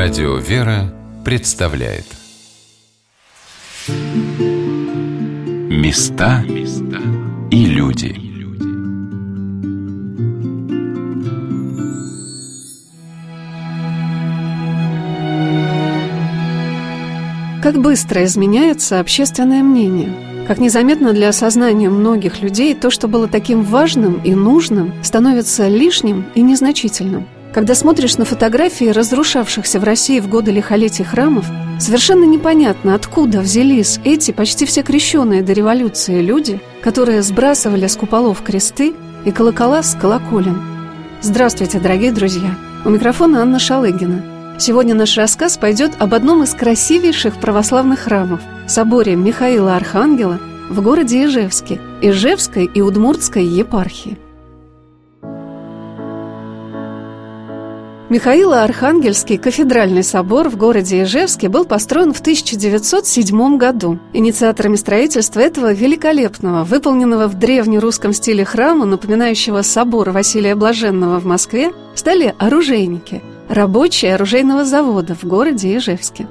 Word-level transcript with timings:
Радио 0.00 0.36
«Вера» 0.36 0.94
представляет. 1.24 2.04
Места 5.68 6.44
и 7.50 7.64
люди. 7.66 8.14
Как 17.60 17.82
быстро 17.82 18.24
изменяется 18.24 19.00
общественное 19.00 19.64
мнение– 19.64 20.14
как 20.48 20.60
незаметно 20.60 21.12
для 21.12 21.28
осознания 21.28 21.90
многих 21.90 22.40
людей, 22.40 22.74
то, 22.74 22.88
что 22.88 23.06
было 23.06 23.28
таким 23.28 23.64
важным 23.64 24.22
и 24.24 24.34
нужным, 24.34 24.94
становится 25.02 25.68
лишним 25.68 26.24
и 26.34 26.40
незначительным. 26.40 27.26
Когда 27.58 27.74
смотришь 27.74 28.18
на 28.18 28.24
фотографии 28.24 28.84
разрушавшихся 28.84 29.80
в 29.80 29.82
России 29.82 30.20
в 30.20 30.28
годы 30.28 30.52
лихолетий 30.52 31.04
храмов, 31.04 31.44
совершенно 31.80 32.22
непонятно, 32.22 32.94
откуда 32.94 33.40
взялись 33.40 33.98
эти 34.04 34.30
почти 34.30 34.64
все 34.64 34.84
крещенные 34.84 35.42
до 35.42 35.54
революции 35.54 36.20
люди, 36.20 36.60
которые 36.82 37.20
сбрасывали 37.20 37.88
с 37.88 37.96
куполов 37.96 38.44
кресты 38.44 38.94
и 39.24 39.32
колокола 39.32 39.82
с 39.82 39.96
колоколен. 39.96 40.62
Здравствуйте, 41.20 41.80
дорогие 41.80 42.12
друзья! 42.12 42.54
У 42.84 42.90
микрофона 42.90 43.42
Анна 43.42 43.58
Шалыгина. 43.58 44.56
Сегодня 44.60 44.94
наш 44.94 45.16
рассказ 45.16 45.58
пойдет 45.58 45.90
об 45.98 46.14
одном 46.14 46.44
из 46.44 46.54
красивейших 46.54 47.40
православных 47.40 47.98
храмов– 47.98 48.40
соборе 48.68 49.16
Михаила 49.16 49.74
Архангела 49.74 50.38
в 50.70 50.80
городе 50.80 51.24
Ижевске, 51.24 51.80
Ижевской 52.02 52.66
и 52.72 52.80
Удмуртской 52.82 53.44
епархии. 53.44 54.16
Михаило-Архангельский 58.10 59.36
кафедральный 59.36 60.02
собор 60.02 60.48
в 60.48 60.56
городе 60.56 61.02
Ижевске 61.02 61.50
был 61.50 61.66
построен 61.66 62.14
в 62.14 62.20
1907 62.20 63.58
году. 63.58 63.98
Инициаторами 64.14 64.76
строительства 64.76 65.40
этого 65.40 65.74
великолепного, 65.74 66.64
выполненного 66.64 67.26
в 67.26 67.34
древнерусском 67.38 68.14
стиле 68.14 68.46
храма, 68.46 68.86
напоминающего 68.86 69.60
собор 69.60 70.08
Василия 70.10 70.54
Блаженного 70.54 71.20
в 71.20 71.26
Москве, 71.26 71.72
стали 71.94 72.34
оружейники– 72.38 73.22
рабочие 73.50 74.14
оружейного 74.14 74.64
завода 74.64 75.14
в 75.14 75.24
городе 75.24 75.76
Ижевске. 75.76 76.26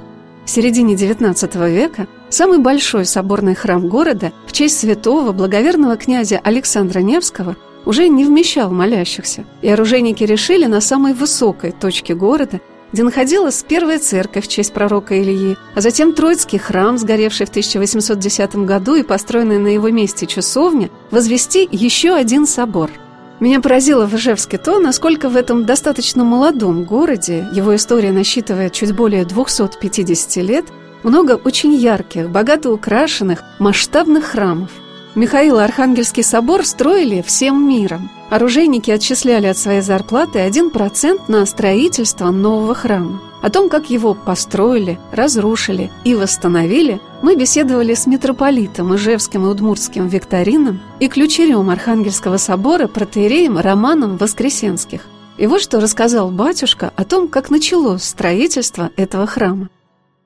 В 0.46 0.50
середине 0.50 0.96
XIX 0.96 1.70
века 1.70 2.08
самый 2.30 2.58
большой 2.58 3.06
соборный 3.06 3.54
храм 3.54 3.88
города 3.88 4.32
в 4.48 4.52
честь 4.52 4.80
святого 4.80 5.32
благоверного 5.32 5.96
князя 5.96 6.40
Александра 6.44 7.02
Невского 7.02 7.56
уже 7.88 8.08
не 8.10 8.26
вмещал 8.26 8.72
молящихся, 8.72 9.46
и 9.62 9.70
оружейники 9.70 10.24
решили 10.24 10.66
на 10.66 10.82
самой 10.82 11.14
высокой 11.14 11.72
точке 11.72 12.14
города 12.14 12.60
где 12.94 13.04
находилась 13.04 13.66
первая 13.68 14.00
церковь 14.00 14.46
в 14.46 14.48
честь 14.48 14.72
пророка 14.72 15.22
Ильи, 15.22 15.58
а 15.76 15.82
затем 15.82 16.14
Троицкий 16.14 16.58
храм, 16.58 16.98
сгоревший 16.98 17.46
в 17.46 17.50
1810 17.50 18.56
году 18.56 18.96
и 18.96 19.04
построенный 19.04 19.60
на 19.60 19.68
его 19.68 19.90
месте 19.90 20.26
часовня, 20.26 20.90
возвести 21.12 21.68
еще 21.70 22.14
один 22.14 22.48
собор– 22.48 22.90
меня 23.40 23.62
поразило 23.62 24.08
в 24.08 24.16
Ижевске 24.16 24.58
то, 24.58 24.80
насколько 24.80 25.30
в 25.30 25.36
этом 25.36 25.64
достаточно 25.64 26.24
молодом 26.24 26.86
городе, 26.86 27.48
его 27.54 27.76
история 27.76 28.12
насчитывает 28.12 28.74
чуть 28.74 28.96
более 28.96 29.26
250 29.26 30.38
лет, 30.44 30.66
много 31.04 31.34
очень 31.34 31.76
ярких, 31.76 32.32
богато 32.32 32.72
украшенных, 32.72 33.44
масштабных 33.60 34.26
храмов. 34.26 34.72
Михаил 35.18 35.58
Архангельский 35.58 36.22
собор 36.22 36.64
строили 36.64 37.24
всем 37.24 37.68
миром. 37.68 38.12
Оружейники 38.30 38.92
отчисляли 38.92 39.48
от 39.48 39.58
своей 39.58 39.82
зарплаты 39.82 40.38
1% 40.48 41.22
на 41.28 41.44
строительство 41.48 42.30
нового 42.30 42.76
храма. 42.76 43.20
О 43.42 43.50
том, 43.50 43.68
как 43.68 43.90
его 43.90 44.14
построили, 44.14 45.00
разрушили 45.12 45.90
и 46.04 46.14
восстановили, 46.14 47.02
мы 47.24 47.36
беседовали 47.36 47.96
с 47.96 48.06
митрополитом 48.06 48.94
Ижевским 48.94 49.48
и 49.48 49.50
Удмуртским 49.50 50.08
Викторином 50.08 50.82
и 51.00 51.08
ключерем 51.08 51.72
Архангельского 51.72 52.38
собора 52.38 52.86
протеереем 52.86 53.58
Романом 53.58 54.18
Воскресенских. 54.18 55.02
И 55.40 55.48
вот 55.48 55.62
что 55.62 55.80
рассказал 55.80 56.30
батюшка 56.30 56.94
о 56.96 57.06
том, 57.06 57.28
как 57.28 57.50
началось 57.50 58.04
строительство 58.04 58.92
этого 58.96 59.26
храма. 59.26 59.70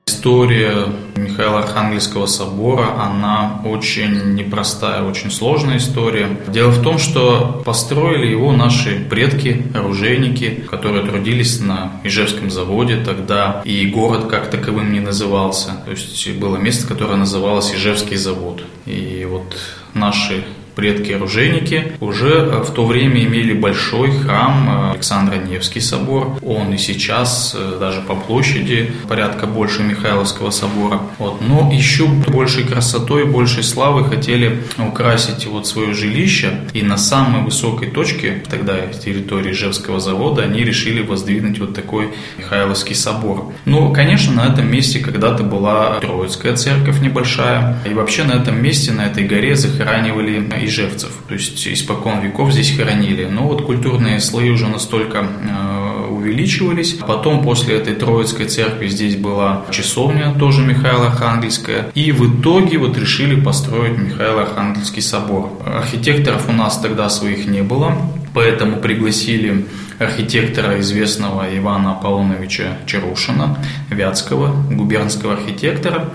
История 0.06 0.86
Михаила 1.16 1.60
Архангельского 1.60 2.26
собора, 2.26 3.00
она 3.00 3.60
очень 3.64 4.34
непростая, 4.34 5.02
очень 5.02 5.30
сложная 5.30 5.78
история. 5.78 6.38
Дело 6.48 6.70
в 6.70 6.82
том, 6.82 6.98
что 6.98 7.62
построили 7.64 8.26
его 8.26 8.52
наши 8.52 9.04
предки, 9.08 9.66
оружейники, 9.74 10.64
которые 10.70 11.06
трудились 11.06 11.60
на 11.60 12.00
Ижевском 12.04 12.50
заводе 12.50 12.96
тогда, 13.04 13.62
и 13.64 13.86
город 13.86 14.26
как 14.28 14.50
таковым 14.50 14.92
не 14.92 15.00
назывался. 15.00 15.82
То 15.84 15.90
есть 15.92 16.30
было 16.36 16.56
место, 16.56 16.86
которое 16.86 17.16
называлось 17.16 17.72
Ижевский 17.72 18.16
завод. 18.16 18.62
И 18.86 19.26
вот 19.28 19.56
наши 19.94 20.44
предки-оружейники 20.74 21.92
уже 22.00 22.30
э, 22.30 22.62
в 22.62 22.70
то 22.70 22.86
время 22.86 23.24
имели 23.24 23.52
большой 23.52 24.10
храм 24.12 24.68
э, 24.68 24.90
Александра 24.92 25.36
Невский 25.36 25.80
собор. 25.80 26.38
Он 26.42 26.72
и 26.72 26.78
сейчас 26.78 27.54
э, 27.58 27.76
даже 27.78 28.00
по 28.00 28.14
площади 28.14 28.92
порядка 29.08 29.46
больше 29.46 29.82
Михайловского 29.82 30.50
собора. 30.50 31.00
Вот. 31.18 31.40
Но 31.40 31.70
еще 31.72 32.06
большей 32.06 32.64
красотой, 32.64 33.24
большей 33.24 33.62
славы 33.62 34.04
хотели 34.04 34.62
украсить 34.78 35.46
вот 35.46 35.66
свое 35.66 35.94
жилище. 35.94 36.60
И 36.72 36.82
на 36.82 36.96
самой 36.96 37.42
высокой 37.42 37.90
точке, 37.90 38.42
тогда 38.48 38.74
территории 38.86 39.52
Ижевского 39.52 40.00
завода, 40.00 40.42
они 40.42 40.64
решили 40.64 41.02
воздвигнуть 41.02 41.58
вот 41.58 41.74
такой 41.74 42.10
Михайловский 42.38 42.94
собор. 42.94 43.52
Ну, 43.64 43.92
конечно, 43.92 44.32
на 44.32 44.52
этом 44.52 44.70
месте 44.70 44.98
когда-то 45.00 45.42
была 45.42 45.98
Троицкая 46.00 46.56
церковь 46.56 47.00
небольшая. 47.00 47.78
И 47.88 47.94
вообще 47.94 48.24
на 48.24 48.32
этом 48.32 48.62
месте, 48.62 48.92
на 48.92 49.06
этой 49.06 49.24
горе 49.24 49.56
захоранивали 49.56 50.40
ижевцев. 50.64 51.10
То 51.28 51.34
есть 51.34 51.66
испокон 51.66 52.20
веков 52.20 52.52
здесь 52.52 52.76
хоронили. 52.76 53.24
Но 53.24 53.48
вот 53.48 53.62
культурные 53.62 54.20
слои 54.20 54.50
уже 54.50 54.68
настолько 54.68 55.18
э, 55.18 56.06
увеличивались. 56.10 56.94
Потом 56.94 57.42
после 57.42 57.76
этой 57.76 57.94
Троицкой 57.94 58.46
церкви 58.46 58.88
здесь 58.88 59.16
была 59.16 59.64
часовня, 59.70 60.34
тоже 60.38 60.62
Михаила 60.62 61.06
Архангельская. 61.06 61.90
И 61.94 62.12
в 62.12 62.40
итоге 62.40 62.78
вот 62.78 62.96
решили 62.96 63.40
построить 63.40 63.98
Михаил 63.98 64.38
Архангельский 64.38 65.02
собор. 65.02 65.50
Архитекторов 65.64 66.48
у 66.48 66.52
нас 66.52 66.78
тогда 66.78 67.08
своих 67.08 67.46
не 67.46 67.62
было, 67.62 67.96
поэтому 68.34 68.76
пригласили 68.76 69.66
архитектора 70.04 70.80
известного 70.80 71.46
Ивана 71.56 71.92
Аполлоновича 71.92 72.78
Чарушина, 72.86 73.58
вятского 73.90 74.54
губернского 74.70 75.34
архитектора. 75.34 76.10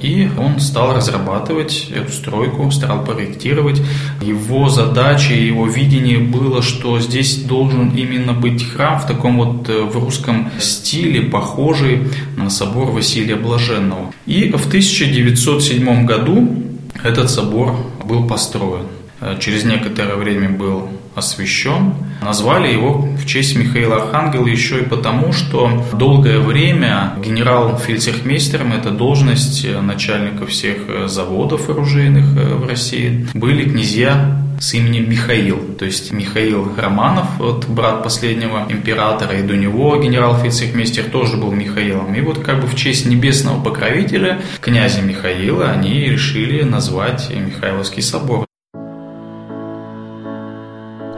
И 0.00 0.30
он 0.38 0.60
стал 0.60 0.94
разрабатывать 0.94 1.90
эту 1.94 2.12
стройку, 2.12 2.70
стал 2.70 3.04
проектировать. 3.04 3.82
Его 4.22 4.68
задача, 4.68 5.34
его 5.34 5.66
видение 5.66 6.18
было, 6.18 6.62
что 6.62 6.98
здесь 7.00 7.36
должен 7.36 7.90
именно 7.90 8.32
быть 8.32 8.64
храм 8.64 8.98
в 8.98 9.06
таком 9.06 9.36
вот 9.36 9.68
э, 9.68 9.82
в 9.82 9.96
русском 9.98 10.50
стиле, 10.58 11.22
похожий 11.22 12.08
на 12.36 12.50
собор 12.50 12.90
Василия 12.90 13.36
Блаженного. 13.36 14.12
И 14.26 14.50
в 14.52 14.66
1907 14.66 16.06
году 16.06 16.48
этот 17.02 17.30
собор 17.30 17.76
был 18.04 18.26
построен. 18.26 18.86
Э, 19.20 19.36
через 19.40 19.64
некоторое 19.64 20.16
время 20.16 20.50
был 20.50 20.88
освящен. 21.14 21.94
Назвали 22.22 22.72
его 22.72 23.08
в 23.16 23.26
честь 23.26 23.56
Михаила 23.56 23.96
Архангела 23.96 24.46
еще 24.46 24.80
и 24.80 24.84
потому, 24.84 25.32
что 25.32 25.84
долгое 25.92 26.40
время 26.40 27.14
генерал-фельдсерхмейстером, 27.24 28.72
это 28.72 28.90
должность 28.90 29.66
начальника 29.82 30.46
всех 30.46 30.76
э, 30.88 31.08
заводов 31.08 31.70
оружейных 31.70 32.36
э, 32.36 32.54
в 32.54 32.66
России, 32.66 33.26
были 33.34 33.68
князья 33.68 34.40
с 34.60 34.74
именем 34.74 35.08
Михаил. 35.10 35.58
То 35.78 35.84
есть 35.84 36.12
Михаил 36.12 36.72
Романов, 36.76 37.26
вот 37.38 37.66
брат 37.66 38.02
последнего 38.02 38.66
императора, 38.68 39.38
и 39.38 39.42
до 39.42 39.56
него 39.56 39.96
генерал-фельдсерхмейстер 39.96 41.04
тоже 41.04 41.36
был 41.36 41.52
Михаилом. 41.52 42.14
И 42.14 42.20
вот 42.20 42.38
как 42.38 42.60
бы 42.60 42.66
в 42.66 42.74
честь 42.74 43.06
небесного 43.06 43.62
покровителя, 43.62 44.40
князя 44.60 45.02
Михаила, 45.02 45.70
они 45.70 46.00
решили 46.06 46.62
назвать 46.62 47.30
Михайловский 47.30 48.02
собор. 48.02 48.46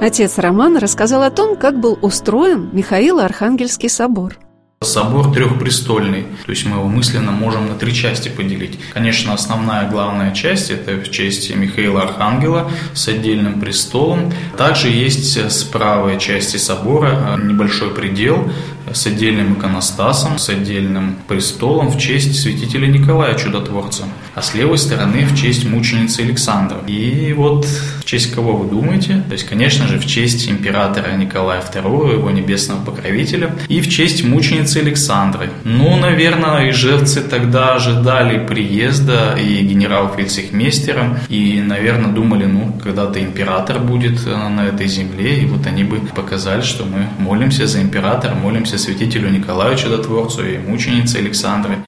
Отец 0.01 0.37
Романа 0.39 0.79
рассказал 0.79 1.23
о 1.23 1.31
том, 1.31 1.57
как 1.57 1.81
был 1.81 1.99
устроен 2.03 2.69
Михаило-Архангельский 2.73 3.89
собор. 3.89 4.37
Собор 4.83 5.33
трехпрестольный, 5.33 6.27
то 6.45 6.51
есть 6.51 6.67
мы 6.67 6.77
его 6.77 6.87
мысленно 6.87 7.33
можем 7.33 7.67
на 7.67 7.77
три 7.77 7.95
части 7.95 8.29
поделить. 8.29 8.79
Конечно, 8.93 9.33
основная 9.33 9.89
главная 9.89 10.35
часть– 10.35 10.71
это 10.71 10.97
в 10.97 11.11
честь 11.11 11.55
Михаила 11.57 12.03
Архангела 12.03 12.71
с 12.93 13.09
отдельным 13.09 13.59
престолом. 13.59 14.31
Также 14.59 14.89
есть 14.89 15.39
с 15.39 15.65
правой 15.65 16.19
части 16.21 16.59
собора 16.59 17.41
небольшой 17.43 17.89
предел, 17.95 18.51
с 18.97 19.07
отдельным 19.07 19.55
иконостасом, 19.55 20.39
с 20.39 20.49
отдельным 20.49 21.17
престолом 21.29 21.89
в 21.89 21.99
честь 21.99 22.41
святителя 22.41 22.87
Николая 22.87 23.35
Чудотворца, 23.35 24.05
а 24.35 24.43
с 24.43 24.55
левой 24.55 24.79
стороны 24.79 25.25
в 25.27 25.37
честь 25.37 25.69
мученицы 25.69 26.21
Александра. 26.21 26.79
И 26.87 27.33
вот 27.37 27.67
в 27.67 28.05
честь 28.05 28.35
кого 28.35 28.57
вы 28.57 28.71
думаете? 28.71 29.23
То 29.29 29.33
есть, 29.33 29.47
конечно 29.47 29.87
же, 29.87 29.99
в 29.99 30.07
честь 30.07 30.49
императора 30.49 31.17
Николая 31.17 31.61
II, 31.61 32.15
его 32.15 32.31
небесного 32.31 32.83
покровителя, 32.85 33.55
и 33.69 33.81
в 33.81 33.89
честь 33.91 34.25
мученицы 34.25 34.79
Александры. 34.79 35.51
Ну, 35.65 35.97
наверное, 35.97 36.71
ижевцы 36.71 37.21
тогда 37.21 37.75
ожидали 37.75 38.47
приезда 38.47 39.37
и 39.39 39.63
генерал-фельдсихмейстера, 39.63 41.21
и, 41.29 41.61
наверное, 41.61 42.13
думали, 42.13 42.47
ну, 42.47 42.73
когда-то 42.83 43.21
император 43.21 43.81
будет 43.81 44.27
э, 44.27 44.49
на 44.49 44.67
этой 44.67 44.87
земле, 44.87 45.41
и 45.43 45.47
вот 45.47 45.67
они 45.67 45.85
бы 45.85 45.99
показали, 46.15 46.63
что 46.63 46.85
мы 46.85 47.07
молимся 47.19 47.67
за 47.67 47.83
императора, 47.83 48.35
молимся 48.35 48.79
святителю 48.87 49.31
Николаю 49.31 49.77
Чудотворцу 49.77 50.47
и 50.47 50.59
мученице 50.59 51.17
Александры. 51.17 51.79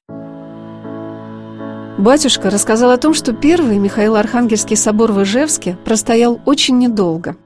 Батюшка 1.97 2.49
рассказал 2.49 2.91
о 2.91 2.97
том, 2.97 3.13
что 3.13 3.31
первый 3.31 3.77
Михаил 3.77 4.17
Архангельский 4.17 4.75
собор 4.75 5.13
в 5.13 5.23
Ижевске 5.23 5.77
простоял 5.85 6.41
очень 6.45 6.77
недолго. 6.77 7.37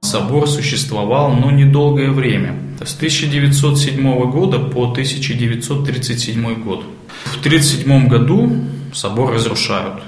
Собор 0.00 0.48
существовал, 0.48 1.32
но 1.32 1.50
недолгое 1.50 2.10
время. 2.10 2.58
С 2.82 2.96
1907 2.96 4.30
года 4.30 4.58
по 4.60 4.84
1937 4.84 6.62
год. 6.62 6.84
В 7.24 7.38
1937 7.40 8.08
году 8.08 8.50
собор 8.94 9.34
разрушают 9.34 10.02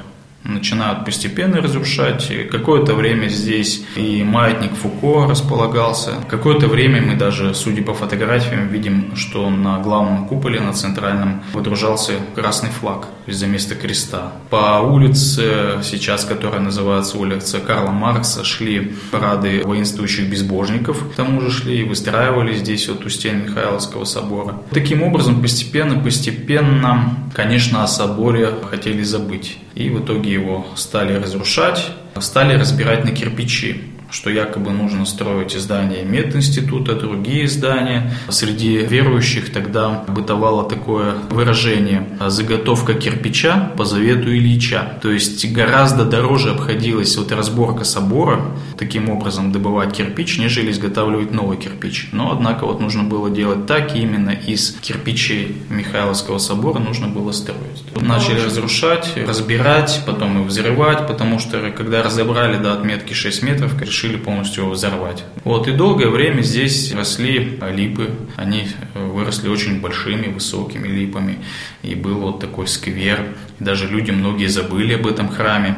начинают 0.48 1.04
постепенно 1.04 1.60
разрушать. 1.60 2.32
Какое-то 2.50 2.94
время 2.94 3.28
здесь 3.28 3.84
и 3.96 4.24
маятник 4.24 4.72
Фуко 4.72 5.28
располагался. 5.28 6.14
Какое-то 6.28 6.66
время 6.66 7.02
мы 7.02 7.14
даже, 7.14 7.54
судя 7.54 7.82
по 7.82 7.94
фотографиям, 7.94 8.68
видим, 8.68 9.14
что 9.14 9.48
на 9.50 9.78
главном 9.78 10.26
куполе, 10.26 10.60
на 10.60 10.72
центральном, 10.72 11.42
выдружался 11.52 12.14
красный 12.34 12.70
флаг 12.70 13.08
из-за 13.26 13.46
места 13.46 13.74
креста. 13.74 14.32
По 14.50 14.80
улице 14.80 15.80
сейчас, 15.82 16.24
которая 16.24 16.60
называется 16.60 17.18
улица 17.18 17.60
Карла 17.60 17.90
Маркса, 17.90 18.44
шли 18.44 18.94
парады 19.10 19.62
воинствующих 19.64 20.28
безбожников. 20.30 21.12
К 21.12 21.14
тому 21.14 21.40
же 21.40 21.50
шли 21.50 21.80
и 21.80 21.84
выстраивали 21.84 22.54
здесь 22.54 22.88
вот 22.88 23.04
у 23.04 23.08
стен 23.08 23.44
Михайловского 23.44 24.04
собора. 24.04 24.62
Таким 24.70 25.02
образом, 25.02 25.42
постепенно, 25.42 26.00
постепенно, 26.00 27.16
конечно, 27.34 27.84
о 27.84 27.86
соборе 27.86 28.54
хотели 28.70 29.02
забыть. 29.02 29.58
И 29.74 29.90
в 29.90 30.00
итоге 30.00 30.37
его 30.40 30.66
стали 30.76 31.14
разрушать, 31.14 31.90
стали 32.20 32.54
разбирать 32.54 33.04
на 33.04 33.12
кирпичи 33.12 33.97
что 34.10 34.30
якобы 34.30 34.70
нужно 34.70 35.04
строить 35.06 35.52
здания 35.52 36.02
мединститута, 36.04 36.94
другие 36.94 37.48
здания. 37.48 38.12
Среди 38.28 38.78
верующих 38.78 39.52
тогда 39.52 40.04
бытовало 40.08 40.68
такое 40.68 41.14
выражение 41.30 42.08
«заготовка 42.26 42.94
кирпича 42.94 43.72
по 43.76 43.84
завету 43.84 44.30
Ильича». 44.34 44.98
То 45.02 45.10
есть 45.10 45.50
гораздо 45.52 46.04
дороже 46.04 46.50
обходилась 46.50 47.16
вот 47.16 47.32
разборка 47.32 47.84
собора, 47.84 48.40
таким 48.78 49.10
образом 49.10 49.52
добывать 49.52 49.92
кирпич, 49.92 50.38
нежели 50.38 50.70
изготавливать 50.70 51.32
новый 51.32 51.56
кирпич. 51.58 52.08
Но, 52.12 52.32
однако, 52.32 52.64
вот 52.64 52.80
нужно 52.80 53.02
было 53.04 53.30
делать 53.30 53.66
так, 53.66 53.94
и 53.94 54.00
именно 54.00 54.30
из 54.30 54.76
кирпичей 54.80 55.56
Михайловского 55.68 56.38
собора 56.38 56.78
нужно 56.78 57.08
было 57.08 57.32
строить. 57.32 57.58
Начали 58.00 58.40
разрушать, 58.40 59.12
разбирать, 59.16 60.02
потом 60.06 60.42
и 60.42 60.46
взрывать, 60.46 61.06
потому 61.06 61.38
что 61.38 61.70
когда 61.76 62.02
разобрали 62.02 62.56
до 62.62 62.72
отметки 62.72 63.12
6 63.12 63.42
метров, 63.42 63.76
решили 63.98 64.16
полностью 64.16 64.68
взорвать. 64.70 65.24
Вот, 65.44 65.66
и 65.66 65.72
долгое 65.72 66.08
время 66.08 66.42
здесь 66.42 66.92
росли 66.92 67.58
липы. 67.72 68.10
Они 68.36 68.68
выросли 68.94 69.48
очень 69.48 69.80
большими, 69.80 70.32
высокими 70.32 70.86
липами. 70.86 71.38
И 71.82 71.96
был 71.96 72.20
вот 72.20 72.38
такой 72.38 72.68
сквер. 72.68 73.34
Даже 73.58 73.88
люди 73.88 74.12
многие 74.12 74.46
забыли 74.46 74.94
об 74.94 75.06
этом 75.06 75.28
храме. 75.28 75.74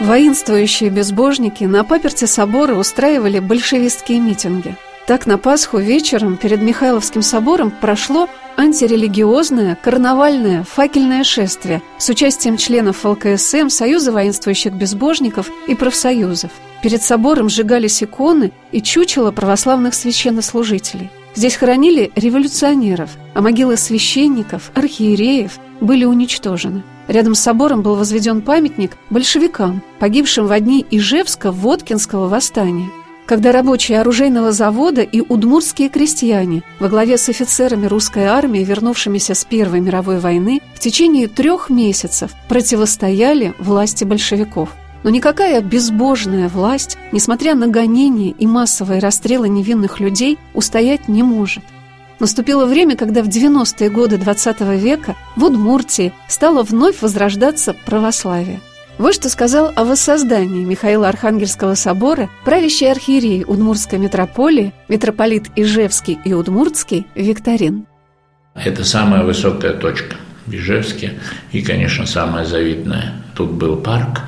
Воинствующие 0.00 0.88
безбожники 0.88 1.64
на 1.64 1.84
паперте 1.84 2.26
собора 2.26 2.74
устраивали 2.74 3.38
большевистские 3.38 4.20
митинги. 4.20 4.76
Так 5.06 5.26
на 5.26 5.36
Пасху 5.36 5.76
вечером 5.76 6.38
перед 6.38 6.62
Михайловским 6.62 7.20
собором 7.20 7.70
прошло 7.70 8.26
антирелигиозное 8.56 9.76
карнавальное 9.82 10.64
факельное 10.64 11.24
шествие 11.24 11.82
с 11.98 12.08
участием 12.08 12.56
членов 12.56 13.04
ЛКСМ, 13.04 13.68
Союза 13.68 14.12
воинствующих 14.12 14.72
безбожников 14.72 15.50
и 15.66 15.74
профсоюзов. 15.74 16.50
Перед 16.82 17.02
собором 17.02 17.50
сжигались 17.50 18.02
иконы 18.02 18.52
и 18.72 18.80
чучело 18.80 19.30
православных 19.30 19.92
священнослужителей. 19.92 21.10
Здесь 21.34 21.56
хоронили 21.56 22.10
революционеров, 22.16 23.10
а 23.34 23.42
могилы 23.42 23.76
священников, 23.76 24.70
архиереев 24.74 25.58
были 25.82 26.06
уничтожены. 26.06 26.82
Рядом 27.08 27.34
с 27.34 27.40
собором 27.40 27.82
был 27.82 27.96
возведен 27.96 28.40
памятник 28.40 28.92
большевикам, 29.10 29.82
погибшим 29.98 30.46
в 30.46 30.60
дни 30.60 30.86
Ижевска-Воткинского 30.90 32.28
восстания– 32.28 32.88
когда 33.26 33.52
рабочие 33.52 34.00
оружейного 34.00 34.52
завода 34.52 35.02
и 35.02 35.20
удмуртские 35.20 35.88
крестьяне 35.88 36.62
во 36.78 36.88
главе 36.88 37.16
с 37.16 37.28
офицерами 37.28 37.86
русской 37.86 38.24
армии, 38.24 38.64
вернувшимися 38.64 39.34
с 39.34 39.44
Первой 39.44 39.80
мировой 39.80 40.18
войны, 40.18 40.60
в 40.74 40.78
течение 40.78 41.28
трех 41.28 41.70
месяцев 41.70 42.32
противостояли 42.48 43.54
власти 43.58 44.04
большевиков. 44.04 44.70
Но 45.02 45.10
никакая 45.10 45.60
безбожная 45.60 46.48
власть, 46.48 46.96
несмотря 47.12 47.54
на 47.54 47.68
гонения 47.68 48.32
и 48.32 48.46
массовые 48.46 49.00
расстрелы 49.00 49.48
невинных 49.48 50.00
людей, 50.00 50.38
устоять 50.54 51.08
не 51.08 51.22
может. 51.22 51.62
Наступило 52.20 52.64
время, 52.64 52.96
когда 52.96 53.22
в 53.22 53.28
90-е 53.28 53.90
годы 53.90 54.16
XX 54.16 54.56
-го 54.56 54.76
века 54.76 55.16
в 55.36 55.44
Удмуртии 55.44 56.12
стало 56.28 56.62
вновь 56.62 57.02
возрождаться 57.02 57.74
православие– 57.84 58.60
вот 58.98 59.14
что 59.14 59.28
сказал 59.28 59.72
о 59.74 59.84
воссоздании 59.84 60.64
Михаила 60.64 61.08
Архангельского 61.08 61.74
собора 61.74 62.30
правящий 62.44 62.90
архиерей 62.90 63.44
Удмуртской 63.46 63.98
митрополии, 63.98 64.72
митрополит 64.88 65.44
Ижевский 65.56 66.18
и 66.24 66.32
Удмуртский 66.32 67.06
Викторин. 67.14 67.86
Это 68.54 68.84
самая 68.84 69.24
высокая 69.24 69.72
точка 69.72 70.16
в 70.46 70.54
Ижевске 70.54 71.14
и, 71.52 71.62
конечно, 71.62 72.06
самая 72.06 72.44
завидная. 72.44 73.24
Тут 73.34 73.52
был 73.52 73.76
парк 73.76 74.20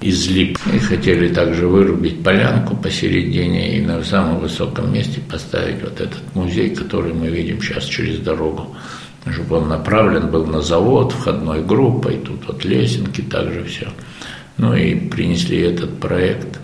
из 0.00 0.28
лип. 0.28 0.58
И 0.72 0.78
хотели 0.78 1.32
также 1.32 1.66
вырубить 1.66 2.22
полянку 2.22 2.76
посередине 2.76 3.78
и 3.78 3.80
на 3.80 4.02
самом 4.04 4.40
высоком 4.40 4.92
месте 4.92 5.20
поставить 5.20 5.82
вот 5.82 6.00
этот 6.00 6.20
музей, 6.34 6.74
который 6.74 7.14
мы 7.14 7.28
видим 7.28 7.60
сейчас 7.60 7.84
через 7.84 8.18
дорогу 8.18 8.76
чтобы 9.30 9.56
он 9.56 9.68
направлен 9.68 10.30
был 10.30 10.46
на 10.46 10.60
завод 10.60 11.12
входной 11.12 11.62
группой, 11.62 12.18
тут 12.18 12.46
вот 12.46 12.64
лесенки, 12.64 13.22
также 13.22 13.64
все. 13.64 13.88
Ну 14.56 14.74
и 14.74 14.94
принесли 14.94 15.60
этот 15.60 15.98
проект. 15.98 16.60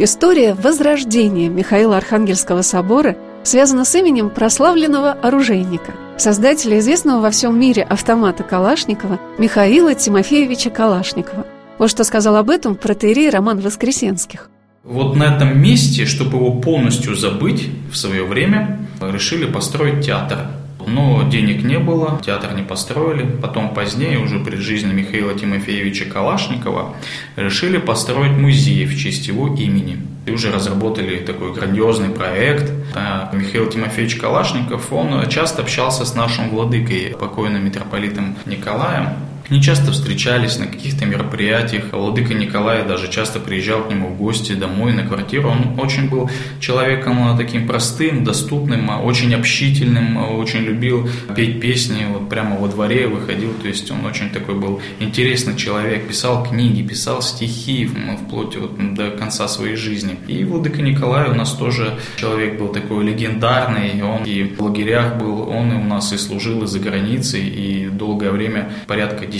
История 0.00 0.54
возрождения 0.54 1.48
Михаила 1.48 1.96
Архангельского 1.96 2.62
собора 2.62 3.16
связана 3.42 3.84
с 3.84 3.94
именем 3.94 4.30
прославленного 4.30 5.12
оружейника, 5.12 5.92
создателя 6.18 6.78
известного 6.78 7.20
во 7.20 7.30
всем 7.30 7.58
мире 7.58 7.82
автомата 7.82 8.42
Калашникова 8.42 9.18
Михаила 9.38 9.94
Тимофеевича 9.94 10.70
Калашникова. 10.70 11.46
Вот 11.78 11.90
что 11.90 12.04
сказал 12.04 12.36
об 12.36 12.50
этом 12.50 12.76
протеерей 12.76 13.30
Роман 13.30 13.60
Воскресенских. 13.60 14.50
Вот 14.84 15.16
на 15.16 15.24
этом 15.36 15.60
месте, 15.60 16.06
чтобы 16.06 16.38
его 16.38 16.60
полностью 16.60 17.14
забыть 17.16 17.68
в 17.90 17.96
свое 17.96 18.24
время, 18.24 18.87
решили 19.00 19.46
построить 19.46 20.04
театр. 20.04 20.38
Но 20.86 21.28
денег 21.28 21.64
не 21.64 21.78
было, 21.78 22.20
театр 22.24 22.54
не 22.54 22.62
построили. 22.62 23.24
Потом 23.42 23.74
позднее, 23.74 24.18
уже 24.18 24.38
при 24.40 24.56
жизни 24.56 24.92
Михаила 24.92 25.34
Тимофеевича 25.34 26.06
Калашникова, 26.06 26.94
решили 27.36 27.78
построить 27.78 28.32
музей 28.32 28.86
в 28.86 28.98
честь 28.98 29.28
его 29.28 29.54
имени. 29.54 29.98
И 30.24 30.30
уже 30.30 30.50
разработали 30.50 31.18
такой 31.18 31.52
грандиозный 31.52 32.10
проект. 32.10 32.72
А 32.94 33.30
Михаил 33.34 33.68
Тимофеевич 33.68 34.16
Калашников, 34.16 34.92
он 34.92 35.28
часто 35.28 35.62
общался 35.62 36.04
с 36.04 36.14
нашим 36.14 36.50
владыкой, 36.50 37.16
покойным 37.18 37.64
митрополитом 37.64 38.36
Николаем. 38.46 39.08
Они 39.50 39.62
часто 39.62 39.92
встречались 39.92 40.58
на 40.58 40.66
каких-то 40.66 41.06
мероприятиях. 41.06 41.92
Владыка 41.92 42.34
Николай 42.34 42.86
даже 42.86 43.10
часто 43.10 43.40
приезжал 43.40 43.84
к 43.84 43.90
нему 43.90 44.08
в 44.08 44.18
гости 44.18 44.52
домой 44.52 44.92
на 44.92 45.06
квартиру. 45.06 45.48
Он 45.48 45.80
очень 45.80 46.10
был 46.10 46.30
человеком 46.60 47.34
таким 47.38 47.66
простым, 47.66 48.24
доступным, 48.24 48.90
очень 49.02 49.34
общительным, 49.34 50.18
очень 50.38 50.60
любил 50.60 51.08
петь 51.34 51.60
песни. 51.62 52.04
Вот 52.12 52.28
прямо 52.28 52.58
во 52.58 52.68
дворе 52.68 53.06
выходил. 53.06 53.54
То 53.54 53.68
есть 53.68 53.90
он 53.90 54.04
очень 54.04 54.28
такой 54.28 54.54
был 54.54 54.82
интересный 55.00 55.56
человек. 55.56 56.06
Писал 56.06 56.44
книги, 56.44 56.82
писал 56.82 57.22
стихи, 57.22 57.90
вплоть 58.26 58.54
вот 58.56 58.94
до 58.94 59.12
конца 59.12 59.48
своей 59.48 59.76
жизни. 59.76 60.16
И 60.26 60.44
Владыка 60.44 60.82
Николай 60.82 61.30
у 61.30 61.34
нас 61.34 61.54
тоже 61.54 61.98
человек 62.16 62.58
был 62.58 62.68
такой 62.68 63.02
легендарный, 63.02 64.02
он 64.02 64.24
и 64.24 64.42
в 64.42 64.60
лагерях 64.60 65.16
был, 65.16 65.48
он 65.48 65.72
и 65.72 65.76
у 65.76 65.84
нас 65.84 66.12
и 66.12 66.18
служил 66.18 66.64
и 66.64 66.66
за 66.66 66.80
границей, 66.80 67.48
и 67.48 67.88
долгое 67.88 68.30
время, 68.30 68.72
порядка 68.86 69.24
10 69.24 69.37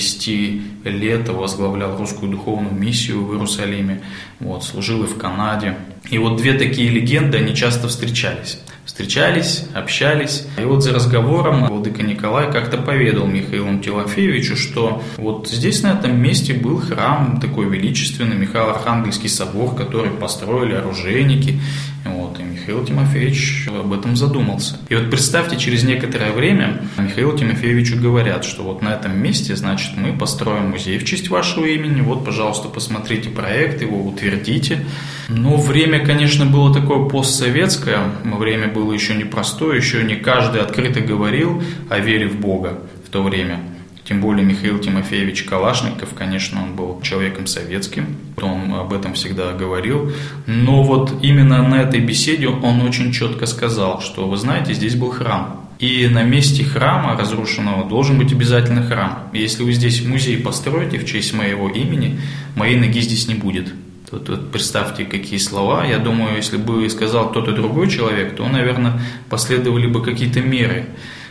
лет 0.84 1.28
возглавлял 1.28 1.96
русскую 1.96 2.30
духовную 2.30 2.74
миссию 2.74 3.24
в 3.24 3.32
Иерусалиме, 3.32 4.02
вот, 4.40 4.64
служил 4.64 5.04
и 5.04 5.06
в 5.06 5.16
Канаде. 5.16 5.76
И 6.10 6.18
вот 6.18 6.36
две 6.36 6.54
такие 6.54 6.90
легенды, 6.90 7.38
они 7.38 7.54
часто 7.54 7.88
встречались 7.88 8.58
встречались, 8.98 9.64
общались. 9.74 10.46
И 10.58 10.64
вот 10.64 10.82
за 10.82 10.92
разговором 10.92 11.66
Владыка 11.66 12.02
Николай 12.02 12.50
как-то 12.50 12.78
поведал 12.78 13.26
Михаилу 13.26 13.78
Тимофеевичу, 13.78 14.56
что 14.56 15.02
вот 15.18 15.46
здесь, 15.48 15.82
на 15.82 15.92
этом 15.92 16.20
месте, 16.20 16.54
был 16.54 16.80
храм 16.80 17.38
такой 17.38 17.68
величественный, 17.68 18.34
Михаил 18.34 18.70
Архангельский 18.70 19.28
собор, 19.28 19.76
который 19.76 20.10
построили 20.10 20.74
оружейники. 20.74 21.60
Вот, 22.04 22.40
и 22.40 22.42
Михаил 22.42 22.84
Тимофеевич 22.84 23.68
об 23.68 23.92
этом 23.92 24.16
задумался. 24.16 24.78
И 24.88 24.94
вот 24.94 25.10
представьте, 25.10 25.58
через 25.58 25.84
некоторое 25.84 26.32
время 26.32 26.82
Михаилу 26.96 27.36
Тимофеевичу 27.36 28.00
говорят, 28.00 28.44
что 28.44 28.62
вот 28.62 28.82
на 28.82 28.94
этом 28.94 29.18
месте, 29.18 29.54
значит, 29.54 29.96
мы 29.96 30.12
построим 30.16 30.70
музей 30.70 30.98
в 30.98 31.04
честь 31.04 31.28
вашего 31.28 31.66
имени, 31.66 32.00
вот, 32.00 32.24
пожалуйста, 32.24 32.68
посмотрите 32.68 33.28
проект, 33.28 33.82
его 33.82 34.02
утвердите. 34.02 34.86
Но 35.28 35.56
время, 35.56 35.97
конечно, 36.00 36.46
было 36.46 36.72
такое 36.72 37.08
постсоветское, 37.08 37.98
время 38.24 38.68
было 38.68 38.92
еще 38.92 39.14
непростое, 39.14 39.76
еще 39.76 40.02
не 40.02 40.16
каждый 40.16 40.60
открыто 40.60 41.00
говорил 41.00 41.62
о 41.88 41.98
вере 41.98 42.28
в 42.28 42.40
Бога 42.40 42.78
в 43.06 43.10
то 43.10 43.22
время. 43.22 43.60
Тем 44.08 44.22
более 44.22 44.42
Михаил 44.42 44.78
Тимофеевич 44.78 45.42
Калашников, 45.42 46.14
конечно, 46.14 46.62
он 46.62 46.74
был 46.74 47.02
человеком 47.02 47.46
советским, 47.46 48.16
он 48.40 48.72
об 48.72 48.94
этом 48.94 49.12
всегда 49.12 49.52
говорил. 49.52 50.12
Но 50.46 50.82
вот 50.82 51.22
именно 51.22 51.62
на 51.62 51.82
этой 51.82 52.00
беседе 52.00 52.48
он 52.48 52.80
очень 52.80 53.12
четко 53.12 53.44
сказал, 53.44 54.00
что, 54.00 54.26
вы 54.26 54.38
знаете, 54.38 54.72
здесь 54.72 54.94
был 54.94 55.10
храм. 55.10 55.68
И 55.78 56.08
на 56.08 56.22
месте 56.22 56.64
храма 56.64 57.18
разрушенного 57.18 57.86
должен 57.86 58.18
быть 58.18 58.32
обязательно 58.32 58.82
храм. 58.82 59.28
если 59.34 59.62
вы 59.62 59.72
здесь 59.72 60.02
музей 60.02 60.38
построите 60.38 60.98
в 60.98 61.04
честь 61.04 61.34
моего 61.34 61.68
имени, 61.68 62.18
моей 62.56 62.76
ноги 62.76 63.00
здесь 63.02 63.28
не 63.28 63.34
будет. 63.34 63.74
Тут 64.10 64.28
вот 64.28 64.50
представьте, 64.50 65.04
какие 65.04 65.38
слова. 65.38 65.84
Я 65.84 65.98
думаю, 65.98 66.36
если 66.36 66.56
бы 66.56 66.88
сказал 66.88 67.30
кто-то 67.30 67.52
другой 67.52 67.90
человек, 67.90 68.36
то, 68.36 68.48
наверное, 68.48 69.00
последовали 69.28 69.86
бы 69.86 70.02
какие-то 70.02 70.40
меры. 70.40 70.86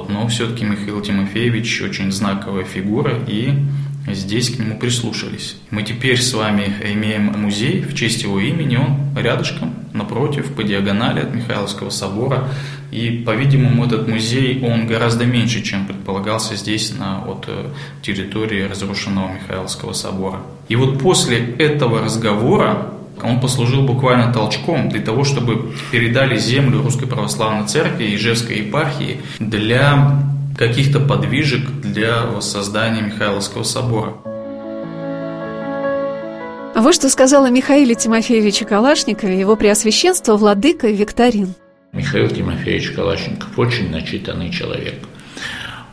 Но 0.08 0.28
все-таки 0.28 0.64
Михаил 0.64 1.02
Тимофеевич 1.02 1.82
очень 1.82 2.12
знаковая 2.12 2.66
фигура, 2.66 3.16
и 3.28 3.54
здесь 4.08 4.52
к 4.52 4.60
нему 4.60 4.78
прислушались. 4.78 5.58
Мы 5.72 5.82
теперь 5.82 6.22
с 6.22 6.34
вами 6.34 6.72
имеем 6.94 7.26
музей 7.40 7.82
в 7.82 7.96
честь 7.96 8.24
его 8.24 8.40
имени, 8.40 8.78
он 8.78 9.18
рядышком, 9.18 9.74
напротив, 9.94 10.54
по 10.54 10.64
диагонали 10.64 11.22
от 11.22 11.34
Михайловского 11.34 11.90
собора. 11.90 12.48
И, 12.92 13.24
по-видимому, 13.26 13.86
этот 13.86 14.08
музей, 14.08 14.64
он 14.64 14.88
гораздо 14.88 15.26
меньше, 15.26 15.62
чем 15.62 15.86
предполагался 15.86 16.56
здесь, 16.56 16.94
на 16.98 17.20
вот, 17.20 17.46
э, 17.48 17.70
территории 18.02 18.62
разрушенного 18.64 19.34
Михайловского 19.34 19.94
собора. 19.94 20.40
И 20.70 20.76
вот 20.76 21.00
после 21.00 21.38
этого 21.58 22.02
разговора 22.02 22.94
он 23.24 23.40
послужил 23.40 23.84
буквально 23.84 24.32
толчком 24.32 24.90
для 24.90 25.02
того, 25.02 25.24
чтобы 25.24 25.74
передали 25.92 26.38
землю 26.38 26.82
Русской 26.82 27.08
Православной 27.08 27.68
Церкви 27.68 28.06
и 28.06 28.16
Ижевской 28.16 28.60
епархии 28.60 29.22
для 29.40 30.22
каких-то 30.58 31.00
подвижек 31.00 31.70
для 31.82 32.26
воссоздания 32.26 33.02
Михайловского 33.02 33.64
собора. 33.64 34.14
А 36.76 36.82
вот 36.82 36.94
что 36.94 37.10
сказала 37.10 37.50
Михаиле 37.50 37.96
Тимофеевиче 37.96 38.66
Калашникове 38.66 39.40
его 39.40 39.56
преосвященство 39.56 40.38
владыка 40.38 40.88
Викторин. 40.88 41.56
Михаил 41.92 42.30
Тимофеевич 42.30 42.92
Калашников 42.92 43.58
очень 43.58 43.90
начитанный 43.92 44.52
человек. 44.52 44.96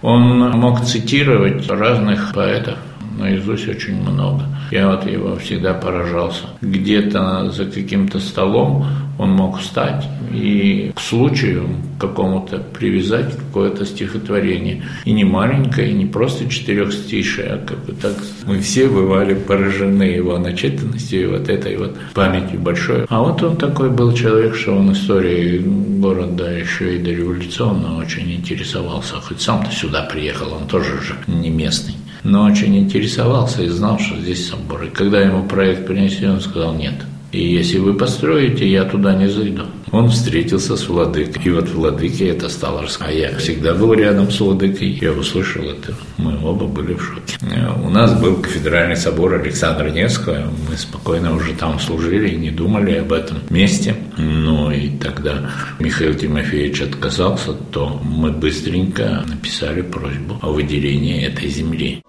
Он 0.02 0.50
мог 0.50 0.84
цитировать 0.84 1.68
разных 1.68 2.32
поэтов, 2.34 2.78
наизусть 3.18 3.68
очень 3.68 4.00
много. 4.02 4.44
Я 4.70 4.90
вот 4.90 5.06
его 5.06 5.36
всегда 5.36 5.74
поражался. 5.74 6.44
Где-то 6.60 7.50
за 7.50 7.66
каким-то 7.66 8.18
столом 8.18 8.86
он 9.18 9.30
мог 9.30 9.58
встать 9.58 10.04
и 10.32 10.92
к 10.94 11.00
случаю 11.00 11.68
какому-то 12.00 12.58
привязать 12.58 13.36
какое-то 13.36 13.86
стихотворение. 13.86 14.82
И 15.04 15.12
не 15.12 15.24
маленькое, 15.24 15.90
и 15.90 15.94
не 15.94 16.06
просто 16.06 16.48
четырехстишие, 16.48 17.46
а 17.46 17.58
как 17.58 17.84
бы 17.84 17.92
так 17.92 18.14
мы 18.46 18.60
все 18.60 18.88
бывали 18.88 19.34
поражены 19.34 20.02
его 20.02 20.38
начитанностью 20.38 21.22
и 21.22 21.26
вот 21.26 21.48
этой 21.48 21.76
вот 21.76 21.96
памятью 22.14 22.60
большой. 22.60 23.06
А 23.08 23.20
вот 23.20 23.42
он 23.42 23.56
такой 23.56 23.90
был 23.90 24.12
человек, 24.12 24.56
что 24.56 24.72
он 24.72 24.92
историей 24.92 25.60
города 26.00 26.50
еще 26.50 26.96
и 26.96 26.98
дореволюционно 26.98 27.98
очень 27.98 28.32
интересовался. 28.32 29.14
Хоть 29.14 29.40
сам-то 29.40 29.70
сюда 29.70 30.02
приехал, 30.02 30.52
он 30.52 30.66
тоже 30.66 31.00
же 31.00 31.14
не 31.28 31.50
местный 31.50 31.94
но 32.24 32.44
очень 32.44 32.76
интересовался 32.76 33.62
и 33.62 33.68
знал, 33.68 33.98
что 33.98 34.18
здесь 34.18 34.48
собор. 34.48 34.84
И 34.84 34.90
когда 34.90 35.20
ему 35.20 35.46
проект 35.46 35.86
принесли, 35.86 36.26
он 36.26 36.40
сказал 36.40 36.74
нет. 36.74 36.94
И 37.32 37.52
если 37.52 37.78
вы 37.78 37.94
построите, 37.94 38.68
я 38.68 38.84
туда 38.84 39.12
не 39.14 39.28
зайду. 39.28 39.64
Он 39.90 40.08
встретился 40.08 40.76
с 40.76 40.88
владыкой. 40.88 41.42
И 41.44 41.50
вот 41.50 41.68
владыке 41.68 42.28
это 42.28 42.48
стало 42.48 42.82
рассказывать. 42.82 43.24
А 43.24 43.28
я 43.32 43.38
всегда 43.38 43.74
был 43.74 43.92
рядом 43.92 44.30
с 44.30 44.38
владыкой. 44.38 44.90
Я 45.00 45.12
услышал 45.12 45.64
это. 45.64 45.94
Мы 46.16 46.38
оба 46.44 46.66
были 46.66 46.94
в 46.94 47.02
шоке. 47.02 47.36
У 47.82 47.90
нас 47.90 48.18
был 48.20 48.36
кафедральный 48.36 48.96
собор 48.96 49.34
Александра 49.34 49.88
Невского. 49.90 50.48
Мы 50.68 50.76
спокойно 50.76 51.34
уже 51.34 51.54
там 51.54 51.80
служили 51.80 52.28
и 52.28 52.36
не 52.36 52.50
думали 52.50 52.92
об 52.98 53.12
этом 53.12 53.38
месте. 53.50 53.96
Ну 54.16 54.70
и 54.70 54.90
тогда 54.90 55.50
Михаил 55.80 56.14
Тимофеевич 56.14 56.82
отказался, 56.82 57.52
то 57.72 58.00
мы 58.04 58.30
быстренько 58.30 59.24
написали 59.26 59.82
просьбу 59.82 60.38
о 60.40 60.50
выделении 60.50 61.24
этой 61.24 61.48
земли. 61.48 62.00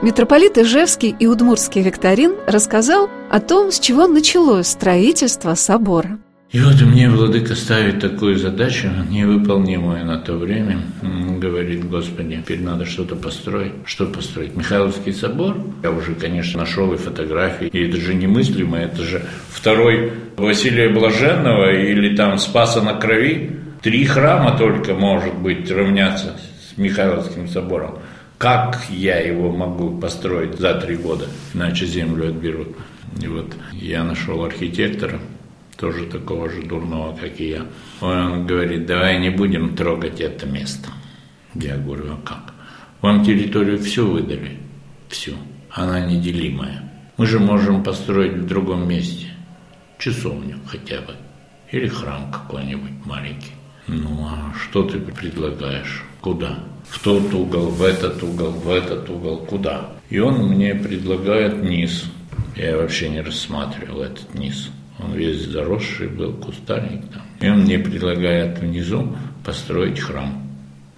Митрополит 0.00 0.56
Ижевский 0.56 1.12
и 1.18 1.26
Удмурский 1.26 1.82
Викторин 1.82 2.36
рассказал 2.46 3.10
о 3.30 3.40
том, 3.40 3.72
с 3.72 3.80
чего 3.80 4.06
началось 4.06 4.68
строительство 4.68 5.54
собора. 5.56 6.20
И 6.52 6.60
вот 6.60 6.80
мне 6.82 7.10
владыка 7.10 7.56
ставит 7.56 8.00
такую 8.00 8.38
задачу, 8.38 8.88
невыполнимую 9.10 10.06
на 10.06 10.18
то 10.18 10.34
время. 10.34 10.82
Говорит, 11.02 11.88
Господи, 11.90 12.36
теперь 12.36 12.62
надо 12.62 12.86
что-то 12.86 13.16
построить. 13.16 13.72
Что 13.86 14.06
построить? 14.06 14.54
Михайловский 14.54 15.12
собор? 15.12 15.56
Я 15.82 15.90
уже, 15.90 16.14
конечно, 16.14 16.60
нашел 16.60 16.92
и 16.92 16.96
фотографии. 16.96 17.66
И 17.66 17.88
это 17.88 17.96
же 17.96 18.14
немыслимо, 18.14 18.78
это 18.78 19.02
же 19.02 19.26
второй 19.50 20.12
Василия 20.36 20.90
Блаженного 20.90 21.72
или 21.74 22.14
там 22.14 22.38
Спаса 22.38 22.82
на 22.82 22.94
Крови. 22.94 23.50
Три 23.82 24.04
храма 24.04 24.56
только, 24.56 24.94
может 24.94 25.34
быть, 25.34 25.68
равняться 25.72 26.36
с 26.72 26.78
Михайловским 26.78 27.48
собором. 27.48 27.98
Как 28.38 28.86
я 28.88 29.18
его 29.18 29.50
могу 29.50 29.98
построить 29.98 30.60
за 30.60 30.74
три 30.74 30.94
года, 30.94 31.26
иначе 31.54 31.86
землю 31.86 32.28
отберут. 32.28 32.76
И 33.20 33.26
вот 33.26 33.52
я 33.72 34.04
нашел 34.04 34.44
архитектора, 34.44 35.18
тоже 35.76 36.06
такого 36.06 36.48
же 36.48 36.62
дурного, 36.62 37.16
как 37.16 37.40
и 37.40 37.48
я. 37.48 37.66
Он 38.00 38.46
говорит, 38.46 38.86
давай 38.86 39.18
не 39.18 39.30
будем 39.30 39.74
трогать 39.74 40.20
это 40.20 40.46
место. 40.46 40.88
Я 41.54 41.78
говорю, 41.78 42.12
а 42.12 42.20
как? 42.24 42.54
Вам 43.00 43.24
территорию 43.24 43.80
всю 43.80 44.06
выдали? 44.06 44.58
Всю. 45.08 45.34
Она 45.70 46.06
неделимая. 46.06 46.92
Мы 47.16 47.26
же 47.26 47.40
можем 47.40 47.82
построить 47.82 48.34
в 48.34 48.46
другом 48.46 48.88
месте. 48.88 49.26
Часовню 49.98 50.60
хотя 50.64 51.00
бы. 51.00 51.16
Или 51.72 51.88
храм 51.88 52.30
какой-нибудь 52.30 53.04
маленький. 53.04 53.57
Ну, 53.88 54.26
а 54.26 54.52
что 54.54 54.82
ты 54.82 54.98
предлагаешь? 54.98 56.04
Куда? 56.20 56.58
В 56.88 57.02
тот 57.02 57.32
угол, 57.32 57.70
в 57.70 57.82
этот 57.82 58.22
угол, 58.22 58.50
в 58.50 58.70
этот 58.70 59.08
угол, 59.08 59.38
куда? 59.38 59.92
И 60.10 60.18
он 60.18 60.48
мне 60.48 60.74
предлагает 60.74 61.62
низ. 61.62 62.04
Я 62.54 62.76
вообще 62.76 63.08
не 63.08 63.22
рассматривал 63.22 64.02
этот 64.02 64.34
низ. 64.34 64.70
Он 64.98 65.14
весь 65.14 65.46
заросший 65.46 66.08
был, 66.08 66.34
кустарник 66.34 67.02
там. 67.12 67.22
И 67.40 67.48
он 67.48 67.60
мне 67.60 67.78
предлагает 67.78 68.58
внизу 68.58 69.16
построить 69.44 70.00
храм. 70.00 70.42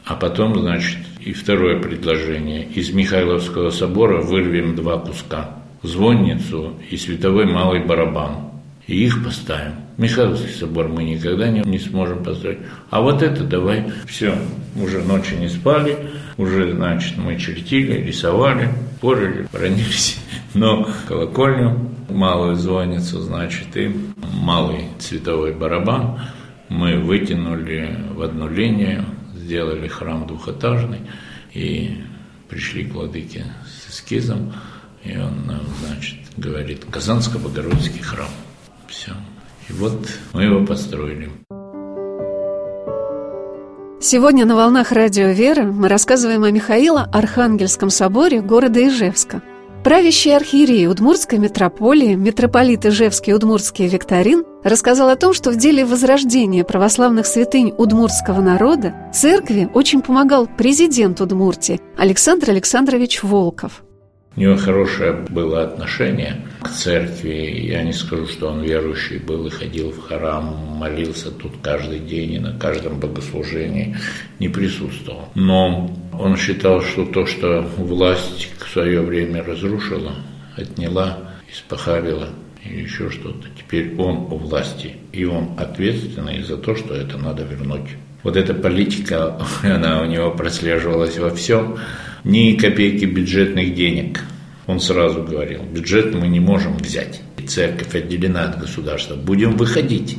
А 0.05 0.17
потом, 0.17 0.59
значит, 0.59 0.99
и 1.21 1.33
второе 1.33 1.81
предложение. 1.81 2.65
Из 2.65 2.93
Михайловского 2.93 3.71
собора 3.71 4.21
вырвем 4.21 4.75
два 4.75 4.99
куска. 4.99 5.59
Звонницу 5.83 6.75
и 6.91 6.97
световой 6.97 7.47
малый 7.47 7.85
барабан 7.85 8.50
и 8.91 9.05
их 9.05 9.23
поставим. 9.23 9.75
Михайловский 9.99 10.53
собор 10.53 10.89
мы 10.89 11.05
никогда 11.05 11.49
не, 11.49 11.61
не 11.61 11.79
сможем 11.79 12.25
построить. 12.25 12.59
А 12.91 13.01
вот 13.01 13.23
это 13.23 13.45
давай, 13.45 13.93
все, 14.07 14.37
уже 14.75 14.99
ночи 14.99 15.35
не 15.35 15.49
спали, 15.49 15.97
уже, 16.37 16.73
значит, 16.75 17.17
мы 17.17 17.39
чертили, 17.39 18.05
рисовали, 18.05 18.69
спорили, 18.97 19.47
бронились. 19.53 20.19
Но 20.55 20.89
колокольню, 21.07 21.89
малую 22.09 22.57
звонницу, 22.57 23.21
значит, 23.21 23.77
и 23.77 23.95
малый 24.35 24.89
цветовой 24.99 25.55
барабан 25.55 26.23
мы 26.69 26.99
вытянули 26.99 27.97
в 28.13 28.23
одну 28.23 28.49
линию, 28.49 29.05
сделали 29.37 29.87
храм 29.87 30.27
двухэтажный 30.27 31.03
и 31.55 31.99
пришли 32.49 32.87
к 32.87 32.95
владыке 32.95 33.45
с 33.69 33.93
эскизом, 33.93 34.53
и 35.05 35.17
он 35.17 35.47
нам, 35.47 35.63
значит, 35.87 36.19
говорит, 36.37 36.85
Казанско-Богородский 36.91 38.03
храм. 38.03 38.27
Все. 38.91 39.13
И 39.69 39.73
вот 39.73 40.05
мы 40.33 40.43
его 40.43 40.67
построили. 40.67 41.31
Сегодня 44.01 44.45
на 44.47 44.57
«Волнах 44.57 44.91
Радио 44.91 45.29
Вера» 45.29 45.63
мы 45.63 45.89
рассказываем 45.89 46.43
о 46.43 46.51
Михаило 46.51 47.09
Архангельском 47.13 47.89
соборе 47.89 48.41
города 48.41 48.85
Ижевска. 48.85 49.43
Правящий 49.85 50.35
архиерей 50.35 50.89
Удмуртской 50.89 51.39
митрополии, 51.39 52.15
митрополит 52.15 52.85
Ижевский 52.85 53.33
Удмуртский 53.33 53.87
Викторин, 53.87 54.45
рассказал 54.65 55.09
о 55.09 55.17
том, 55.17 55.35
что 55.35 55.53
в 55.53 55.57
деле 55.57 55.85
возрождения 55.85 56.65
православных 56.65 57.27
святынь 57.27 57.73
удмуртского 57.79 58.41
народа 58.41 58.95
церкви 59.15 59.71
очень 59.73 60.03
помогал 60.03 60.49
президент 60.49 61.21
Удмуртии 61.21 61.81
Александр 61.97 62.51
Александрович 62.51 63.23
Волков– 63.23 63.85
у 64.41 64.43
него 64.43 64.57
хорошее 64.57 65.13
было 65.29 65.65
отношение 65.65 66.41
к 66.63 66.71
церкви. 66.71 67.67
Я 67.69 67.83
не 67.83 67.93
скажу, 67.93 68.27
что 68.27 68.49
он 68.49 68.63
верующий 68.63 69.19
был 69.19 69.47
и 69.47 69.51
ходил 69.51 69.91
в 69.91 70.01
храм, 70.01 70.47
молился 70.79 71.31
тут 71.31 71.53
каждый 71.63 71.99
день 71.99 72.33
и 72.33 72.39
на 72.39 72.55
каждом 72.59 72.99
богослужении 72.99 73.99
не 74.39 74.49
присутствовал. 74.49 75.29
Но 75.35 75.95
он 76.19 76.39
считал, 76.39 76.81
что 76.81 77.05
то, 77.05 77.27
что 77.27 77.61
власть 77.77 78.49
в 78.59 78.73
свое 78.73 79.03
время 79.03 79.45
разрушила, 79.45 80.15
отняла, 80.57 81.19
испохабила 81.53 82.31
или 82.65 82.81
еще 82.85 83.11
что-то, 83.11 83.47
теперь 83.59 83.95
он 83.99 84.33
у 84.33 84.39
власти, 84.39 84.97
и 85.13 85.27
он 85.27 85.51
ответственный 85.59 86.43
за 86.43 86.57
то, 86.57 86.75
что 86.75 86.95
это 86.95 87.19
надо 87.19 87.43
вернуть. 87.43 87.91
Вот 88.23 88.39
эта 88.39 88.55
политика, 88.55 89.39
она 89.63 90.01
у 90.01 90.07
него 90.07 90.31
прослеживалась 90.31 91.19
во 91.19 91.29
всем 91.29 91.79
ни 92.25 92.57
копейки 92.57 93.05
бюджетных 93.05 93.75
денег. 93.75 94.21
Он 94.67 94.81
сразу 94.81 95.23
говорил, 95.23 95.63
бюджет 95.63 96.15
мы 96.15 96.29
не 96.29 96.41
можем 96.41 96.77
взять. 96.77 97.23
Церковь 97.47 97.95
отделена 97.95 98.45
от 98.45 98.61
государства. 98.61 99.17
Будем 99.17 99.57
выходить 99.57 100.17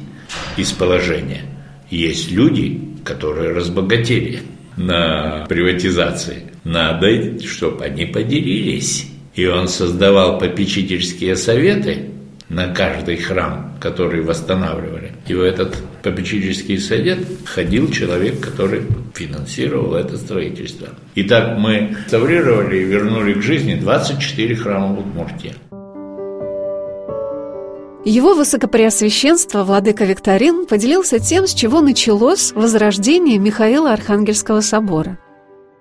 из 0.58 0.72
положения. 0.72 1.44
Есть 1.90 2.32
люди, 2.32 2.82
которые 3.04 3.54
разбогатели 3.54 4.42
на 4.76 5.46
приватизации. 5.48 6.44
Надо, 6.64 7.40
чтобы 7.46 7.86
они 7.86 8.06
поделились. 8.06 9.08
И 9.36 9.46
он 9.46 9.68
создавал 9.68 10.38
попечительские 10.40 11.36
советы, 11.36 12.12
на 12.52 12.68
каждый 12.68 13.16
храм, 13.16 13.78
который 13.80 14.22
восстанавливали. 14.22 15.14
И 15.28 15.34
этот 15.34 15.78
попечительский 16.04 16.80
совет 16.80 17.20
ходил 17.46 17.92
человек, 17.92 18.40
который 18.40 18.82
финансировал 19.14 19.96
это 19.96 20.18
строительство. 20.18 20.90
Итак, 21.16 21.58
мы 21.58 21.96
реставрировали 22.06 22.78
и 22.78 22.84
вернули 22.84 23.34
к 23.34 23.42
жизни 23.42 23.76
24 23.76 24.56
храма 24.56 24.96
в 24.96 25.00
Удмуртии. 25.00 25.54
Его 28.04 28.34
высокопреосвященство, 28.34 29.64
владыка 29.64 30.06
Викторин, 30.06 30.66
поделился 30.66 31.20
тем, 31.20 31.46
с 31.46 31.54
чего 31.54 31.82
началось 31.82 32.52
возрождение 32.54 33.38
Михаила 33.38 33.94
Архангельского 33.94 34.62
собора. 34.62 35.20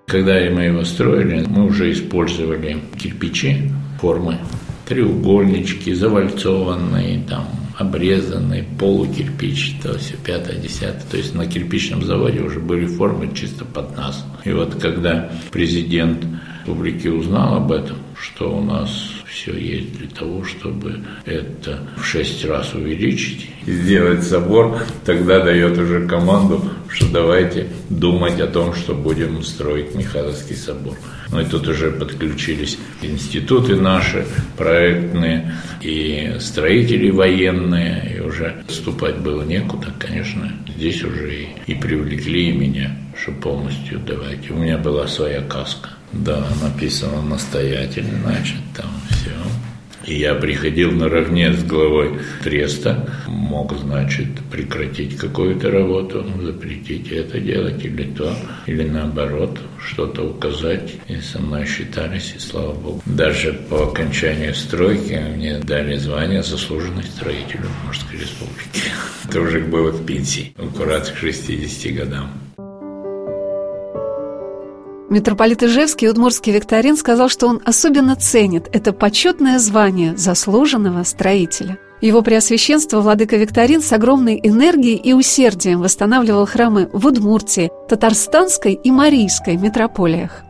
Когда 0.05 0.33
мы 0.51 0.65
его 0.65 0.83
строили, 0.83 1.43
мы 1.47 1.65
уже 1.65 1.91
использовали 1.91 2.77
кирпичи, 2.99 3.71
формы 3.99 4.37
треугольнички, 4.85 5.93
завальцованные, 5.93 7.23
там, 7.27 7.47
обрезанные, 7.77 8.65
полукирпич, 8.79 9.77
то 9.81 9.97
все 9.97 10.15
пятое, 10.17 10.57
десятое. 10.57 11.03
То 11.09 11.17
есть 11.17 11.33
на 11.33 11.45
кирпичном 11.45 12.03
заводе 12.03 12.41
уже 12.41 12.59
были 12.59 12.85
формы 12.85 13.33
чисто 13.33 13.65
под 13.65 13.95
нас. 13.95 14.25
И 14.43 14.51
вот 14.51 14.75
когда 14.75 15.31
президент 15.51 16.25
публики 16.65 17.07
узнал 17.07 17.55
об 17.55 17.71
этом, 17.71 17.97
что 18.15 18.55
у 18.55 18.63
нас 18.63 18.89
все 19.25 19.57
есть 19.57 19.97
для 19.97 20.07
того, 20.07 20.43
чтобы 20.43 20.99
это 21.25 21.79
в 21.97 22.03
шесть 22.03 22.45
раз 22.45 22.73
увеличить 22.73 23.49
сделать 23.65 24.23
собор, 24.23 24.79
тогда 25.05 25.43
дает 25.43 25.77
уже 25.77 26.07
команду, 26.07 26.61
что 26.89 27.11
давайте 27.11 27.67
думать 27.89 28.39
о 28.39 28.47
том, 28.47 28.73
что 28.73 28.93
будем 28.93 29.41
строить 29.43 29.95
Михайловский 29.95 30.55
собор. 30.55 30.95
Ну 31.31 31.39
и 31.39 31.45
тут 31.45 31.67
уже 31.67 31.91
подключились 31.91 32.77
институты 33.01 33.75
наши, 33.75 34.25
проектные, 34.57 35.53
и 35.81 36.35
строители 36.39 37.09
военные, 37.09 38.17
и 38.17 38.19
уже 38.19 38.63
вступать 38.67 39.17
было 39.17 39.43
некуда, 39.43 39.93
конечно. 39.97 40.51
Здесь 40.75 41.03
уже 41.03 41.33
и, 41.33 41.47
и 41.67 41.75
привлекли 41.75 42.51
меня, 42.51 42.95
что 43.19 43.31
полностью 43.31 43.99
давайте. 44.05 44.51
У 44.51 44.57
меня 44.57 44.77
была 44.77 45.07
своя 45.07 45.41
каска. 45.41 45.89
Да, 46.11 46.45
написано 46.61 47.21
настоятельно, 47.21 48.19
значит, 48.25 48.57
там 48.75 48.89
все. 49.09 49.31
Я 50.11 50.35
приходил 50.35 50.91
наравне 50.91 51.53
с 51.53 51.63
главой 51.63 52.19
треста, 52.43 53.09
мог, 53.27 53.73
значит, 53.77 54.27
прекратить 54.51 55.15
какую-то 55.15 55.71
работу, 55.71 56.25
запретить 56.41 57.11
это 57.11 57.39
делать 57.39 57.83
или 57.85 58.03
то, 58.03 58.35
или 58.67 58.83
наоборот, 58.83 59.57
что-то 59.79 60.23
указать. 60.23 60.95
И 61.07 61.15
со 61.21 61.39
мной 61.39 61.65
считались, 61.65 62.33
и 62.35 62.39
слава 62.39 62.73
богу. 62.73 63.01
Даже 63.05 63.53
по 63.69 63.87
окончанию 63.87 64.53
стройки 64.53 65.17
мне 65.33 65.59
дали 65.59 65.95
звание 65.95 66.43
заслуженный 66.43 67.03
строитель 67.03 67.61
Морской 67.85 68.19
Республики. 68.19 68.81
Это 69.29 69.39
уже 69.39 69.61
было 69.61 69.91
в 69.91 70.05
пенсии, 70.05 70.53
аккурат 70.57 71.09
к 71.09 71.17
60 71.17 71.95
годам. 71.95 72.31
Митрополит 75.11 75.61
Ижевский 75.61 76.07
Удмурский 76.07 76.53
Викторин 76.53 76.95
сказал, 76.95 77.27
что 77.27 77.47
он 77.47 77.61
особенно 77.65 78.15
ценит 78.15 78.69
это 78.71 78.93
почетное 78.93 79.59
звание 79.59 80.15
заслуженного 80.15 81.03
строителя. 81.03 81.77
Его 81.99 82.21
Преосвященство 82.21 83.01
Владыка 83.01 83.35
Викторин 83.35 83.81
с 83.81 83.91
огромной 83.91 84.39
энергией 84.41 84.95
и 84.95 85.11
усердием 85.11 85.81
восстанавливал 85.81 86.45
храмы 86.45 86.89
в 86.93 87.05
Удмуртии, 87.05 87.69
Татарстанской 87.89 88.71
и 88.71 88.89
Марийской 88.89 89.57
метрополиях. 89.57 90.45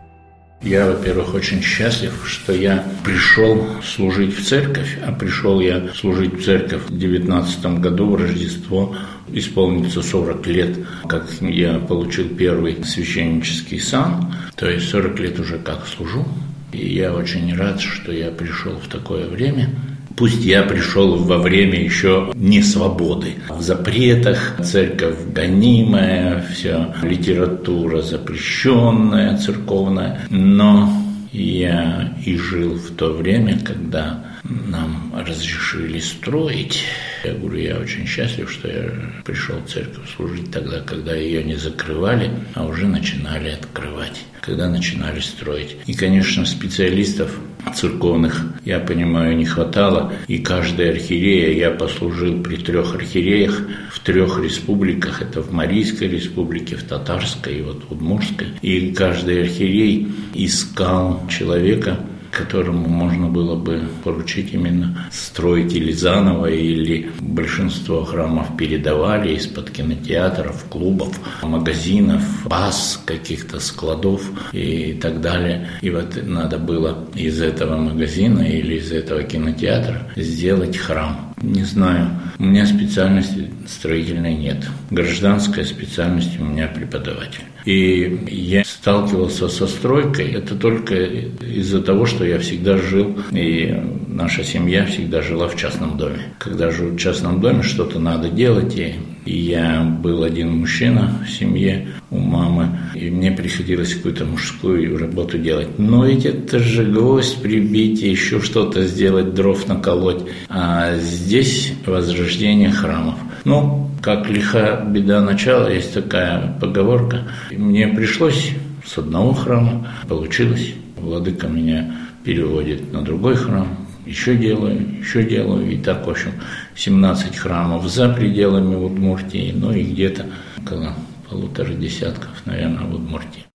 Я, 0.63 0.85
во-первых, 0.85 1.33
очень 1.33 1.63
счастлив, 1.63 2.13
что 2.27 2.53
я 2.53 2.85
пришел 3.03 3.65
служить 3.83 4.37
в 4.37 4.45
церковь, 4.47 4.95
а 5.03 5.11
пришел 5.11 5.59
я 5.59 5.89
служить 5.95 6.35
в 6.35 6.45
церковь 6.45 6.83
в 6.87 6.97
19 6.97 7.65
году, 7.79 8.11
в 8.11 8.15
Рождество, 8.15 8.95
исполнится 9.29 10.03
40 10.03 10.47
лет, 10.47 10.77
как 11.07 11.27
я 11.41 11.79
получил 11.79 12.29
первый 12.29 12.83
священнический 12.83 13.79
сан, 13.79 14.35
то 14.55 14.69
есть 14.69 14.87
40 14.89 15.19
лет 15.19 15.39
уже 15.39 15.57
как 15.57 15.87
служу. 15.87 16.27
И 16.71 16.93
я 16.93 17.13
очень 17.13 17.55
рад, 17.55 17.81
что 17.81 18.11
я 18.11 18.29
пришел 18.29 18.73
в 18.73 18.87
такое 18.87 19.27
время– 19.27 19.69
Пусть 20.15 20.43
я 20.43 20.63
пришел 20.63 21.15
во 21.15 21.37
время 21.37 21.83
еще 21.83 22.31
не 22.35 22.61
свободы. 22.61 23.35
В 23.49 23.61
запретах 23.61 24.57
церковь 24.63 25.17
гонимая, 25.33 26.45
вся 26.51 26.95
литература 27.01 28.01
запрещенная, 28.01 29.37
церковная. 29.37 30.21
Но 30.29 30.89
я 31.31 32.13
и 32.25 32.35
жил 32.37 32.75
в 32.75 32.95
то 32.95 33.13
время, 33.13 33.59
когда 33.59 34.30
нам 34.67 35.13
разрешили 35.15 35.99
строить. 35.99 36.83
Я 37.23 37.33
говорю, 37.33 37.57
я 37.57 37.77
очень 37.77 38.05
счастлив, 38.05 38.51
что 38.51 38.67
я 38.67 38.91
пришел 39.23 39.57
в 39.57 39.69
церковь 39.69 40.09
служить 40.15 40.51
тогда, 40.51 40.81
когда 40.81 41.15
ее 41.15 41.43
не 41.43 41.55
закрывали, 41.55 42.31
а 42.55 42.65
уже 42.65 42.87
начинали 42.87 43.49
открывать, 43.49 44.21
когда 44.41 44.69
начинали 44.69 45.19
строить. 45.19 45.77
И, 45.85 45.93
конечно, 45.93 46.45
специалистов 46.45 47.31
церковных, 47.75 48.45
я 48.65 48.79
понимаю, 48.79 49.37
не 49.37 49.45
хватало. 49.45 50.13
И 50.27 50.39
каждая 50.39 50.91
архиерея, 50.91 51.53
я 51.53 51.71
послужил 51.71 52.41
при 52.41 52.57
трех 52.57 52.95
архиереях 52.95 53.61
в 53.91 53.99
трех 53.99 54.39
республиках. 54.41 55.21
Это 55.21 55.41
в 55.41 55.51
Марийской 55.51 56.07
республике, 56.07 56.75
в 56.75 56.83
Татарской 56.83 57.59
и 57.59 57.61
вот 57.61 57.83
в 57.87 57.91
Удмурской. 57.91 58.47
И 58.61 58.91
каждый 58.93 59.41
архиерей 59.43 60.11
искал 60.33 61.27
человека, 61.29 61.99
которому 62.31 62.87
можно 62.87 63.27
было 63.27 63.55
бы 63.55 63.83
поручить 64.03 64.53
именно 64.53 65.07
строить 65.11 65.73
или 65.73 65.91
заново, 65.91 66.47
или 66.47 67.11
большинство 67.19 68.03
храмов 68.03 68.57
передавали 68.57 69.35
из-под 69.35 69.69
кинотеатров, 69.71 70.65
клубов, 70.69 71.19
магазинов, 71.43 72.23
баз, 72.45 73.01
каких-то 73.05 73.59
складов 73.59 74.21
и 74.53 74.93
так 75.01 75.21
далее. 75.21 75.69
И 75.81 75.89
вот 75.89 76.17
надо 76.23 76.57
было 76.57 77.07
из 77.15 77.41
этого 77.41 77.77
магазина 77.77 78.41
или 78.41 78.75
из 78.75 78.91
этого 78.91 79.23
кинотеатра 79.23 80.09
сделать 80.15 80.77
храм. 80.77 81.33
Не 81.41 81.63
знаю, 81.63 82.09
у 82.37 82.43
меня 82.43 82.65
специальности 82.65 83.49
строительной 83.67 84.35
нет. 84.35 84.67
Гражданская 84.89 85.65
специальность 85.65 86.39
у 86.39 86.43
меня 86.43 86.67
преподаватель. 86.67 87.43
И 87.65 88.19
я 88.29 88.63
сталкивался 88.63 89.47
со 89.49 89.67
стройкой, 89.67 90.31
это 90.31 90.55
только 90.55 90.95
из-за 90.95 91.81
того, 91.81 92.05
что 92.05 92.25
я 92.25 92.39
всегда 92.39 92.77
жил, 92.77 93.17
и 93.31 93.75
наша 94.07 94.43
семья 94.43 94.85
всегда 94.85 95.21
жила 95.21 95.47
в 95.47 95.55
частном 95.55 95.97
доме. 95.97 96.33
Когда 96.39 96.71
живу 96.71 96.95
в 96.95 96.97
частном 96.97 97.41
доме, 97.41 97.63
что-то 97.63 97.99
надо 97.99 98.29
делать, 98.29 98.75
и 98.77 98.95
и 99.25 99.37
я 99.37 99.83
был 99.83 100.23
один 100.23 100.57
мужчина 100.57 101.11
в 101.25 101.29
семье 101.29 101.87
у 102.09 102.17
мамы, 102.17 102.79
и 102.95 103.09
мне 103.09 103.31
приходилось 103.31 103.95
какую-то 103.95 104.25
мужскую 104.25 104.97
работу 104.97 105.37
делать. 105.37 105.77
Но 105.77 106.05
ведь 106.05 106.25
это 106.25 106.59
же 106.59 106.85
гвоздь 106.85 107.41
прибить, 107.41 108.01
еще 108.01 108.41
что-то 108.41 108.85
сделать, 108.85 109.33
дров 109.33 109.67
наколоть. 109.67 110.23
А 110.49 110.95
здесь 110.97 111.73
возрождение 111.85 112.71
храмов. 112.71 113.15
Ну, 113.45 113.89
как 114.01 114.29
лиха 114.29 114.83
беда 114.87 115.21
начала, 115.21 115.71
есть 115.71 115.93
такая 115.93 116.57
поговорка. 116.59 117.27
Мне 117.51 117.87
пришлось 117.87 118.51
с 118.85 118.97
одного 118.97 119.33
храма, 119.33 119.87
получилось. 120.07 120.73
Владыка 120.97 121.47
меня 121.47 121.95
переводит 122.23 122.91
на 122.93 123.01
другой 123.01 123.35
храм, 123.35 123.67
еще 124.05 124.35
делаю, 124.35 124.99
еще 124.99 125.23
делаю. 125.23 125.71
И 125.71 125.77
так, 125.77 126.05
в 126.05 126.09
общем, 126.09 126.31
17 126.75 127.35
храмов 127.35 127.87
за 127.87 128.09
пределами 128.09 128.75
Удмуртии, 128.75 129.53
ну 129.55 129.71
и 129.71 129.83
где-то 129.83 130.25
около 130.61 130.93
полутора 131.29 131.73
десятков, 131.73 132.29
наверное, 132.45 132.85
в 132.85 132.95
Удмуртии. 132.95 133.45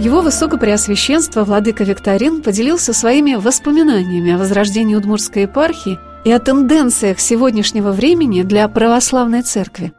Его 0.00 0.22
Высокопреосвященство 0.22 1.44
Владыка 1.44 1.84
Викторин 1.84 2.42
поделился 2.42 2.92
своими 2.92 3.34
воспоминаниями 3.34 4.32
о 4.32 4.38
возрождении 4.38 4.96
Удмуртской 4.96 5.42
епархии 5.42 5.98
и 6.24 6.32
о 6.32 6.40
тенденциях 6.40 7.20
сегодняшнего 7.20 7.92
времени 7.92 8.42
для 8.42 8.66
православной 8.68 9.42
церкви. 9.42 9.92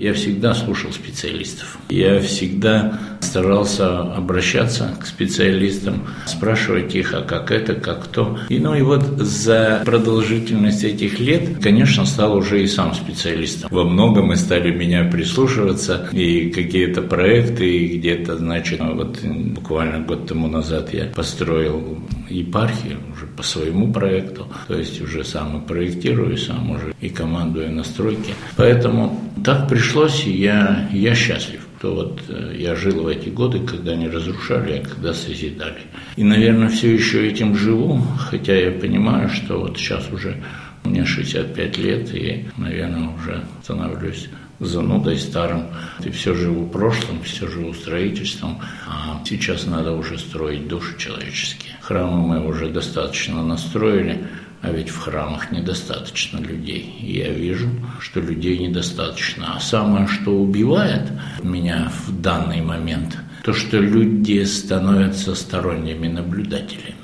Я 0.00 0.14
всегда 0.14 0.54
слушал 0.54 0.92
специалистов. 0.92 1.76
Я 1.90 2.20
всегда 2.20 2.98
старался 3.20 4.00
обращаться 4.00 4.96
к 4.98 5.04
специалистам, 5.04 6.06
спрашивать 6.24 6.94
их, 6.94 7.12
а 7.12 7.20
как 7.20 7.50
это, 7.50 7.74
как 7.74 8.06
то. 8.06 8.38
И 8.48 8.58
ну 8.58 8.74
и 8.74 8.80
вот 8.80 9.02
за 9.18 9.82
продолжительность 9.84 10.84
этих 10.84 11.20
лет, 11.20 11.62
конечно, 11.62 12.06
стал 12.06 12.34
уже 12.34 12.62
и 12.62 12.66
сам 12.66 12.94
специалистом. 12.94 13.68
Во 13.70 13.84
многом 13.84 14.28
мы 14.28 14.36
стали 14.36 14.70
меня 14.74 15.04
прислушиваться, 15.04 16.08
и 16.12 16.48
какие-то 16.48 17.02
проекты, 17.02 17.70
и 17.70 17.98
где-то, 17.98 18.38
значит, 18.38 18.80
вот 18.80 19.18
буквально 19.22 20.00
год 20.00 20.26
тому 20.26 20.48
назад 20.48 20.94
я 20.94 21.04
построил 21.14 21.98
епархию 22.30 22.98
уже 23.12 23.26
по 23.26 23.42
своему 23.42 23.92
проекту, 23.92 24.46
то 24.68 24.78
есть 24.78 25.00
уже 25.00 25.24
сам 25.24 25.58
и 25.62 25.66
проектирую, 25.66 26.36
сам 26.36 26.70
уже 26.70 26.94
и 27.00 27.08
командую 27.08 27.72
на 27.72 27.84
стройке. 27.84 28.34
Поэтому 28.56 29.18
так 29.44 29.68
пришлось, 29.68 30.26
и 30.26 30.32
я, 30.32 30.88
я 30.92 31.14
счастлив 31.14 31.66
то 31.80 31.94
вот 31.94 32.20
э, 32.28 32.56
я 32.58 32.74
жил 32.76 33.04
в 33.04 33.06
эти 33.06 33.30
годы, 33.30 33.60
когда 33.60 33.92
они 33.92 34.06
разрушали, 34.06 34.82
а 34.84 34.86
когда 34.86 35.14
созидали. 35.14 35.80
И, 36.16 36.22
наверное, 36.22 36.68
все 36.68 36.92
еще 36.92 37.26
этим 37.26 37.56
живу, 37.56 38.02
хотя 38.18 38.54
я 38.54 38.70
понимаю, 38.70 39.30
что 39.30 39.60
вот 39.60 39.78
сейчас 39.78 40.10
уже 40.12 40.36
мне 40.84 41.06
65 41.06 41.78
лет, 41.78 42.14
и, 42.14 42.46
наверное, 42.58 43.08
уже 43.08 43.44
становлюсь 43.62 44.28
занудой 44.60 45.18
старым. 45.18 45.68
И 46.04 46.10
все 46.10 46.34
живу 46.34 46.68
прошлым, 46.68 47.22
все 47.22 47.48
живу 47.48 47.74
строительством, 47.74 48.60
а 48.86 49.20
сейчас 49.24 49.66
надо 49.66 49.92
уже 49.92 50.18
строить 50.18 50.68
души 50.68 50.96
человеческие. 50.98 51.74
Храмы 51.80 52.26
мы 52.26 52.46
уже 52.46 52.68
достаточно 52.68 53.42
настроили, 53.42 54.26
а 54.62 54.70
ведь 54.70 54.90
в 54.90 54.98
храмах 54.98 55.50
недостаточно 55.50 56.38
людей. 56.38 56.94
И 57.00 57.18
я 57.18 57.30
вижу, 57.30 57.68
что 57.98 58.20
людей 58.20 58.58
недостаточно. 58.58 59.54
А 59.56 59.60
самое, 59.60 60.06
что 60.06 60.32
убивает 60.32 61.10
меня 61.42 61.90
в 62.06 62.20
данный 62.20 62.60
момент, 62.60 63.16
то, 63.42 63.54
что 63.54 63.78
люди 63.78 64.44
становятся 64.44 65.34
сторонними 65.34 66.08
наблюдателями. 66.08 66.99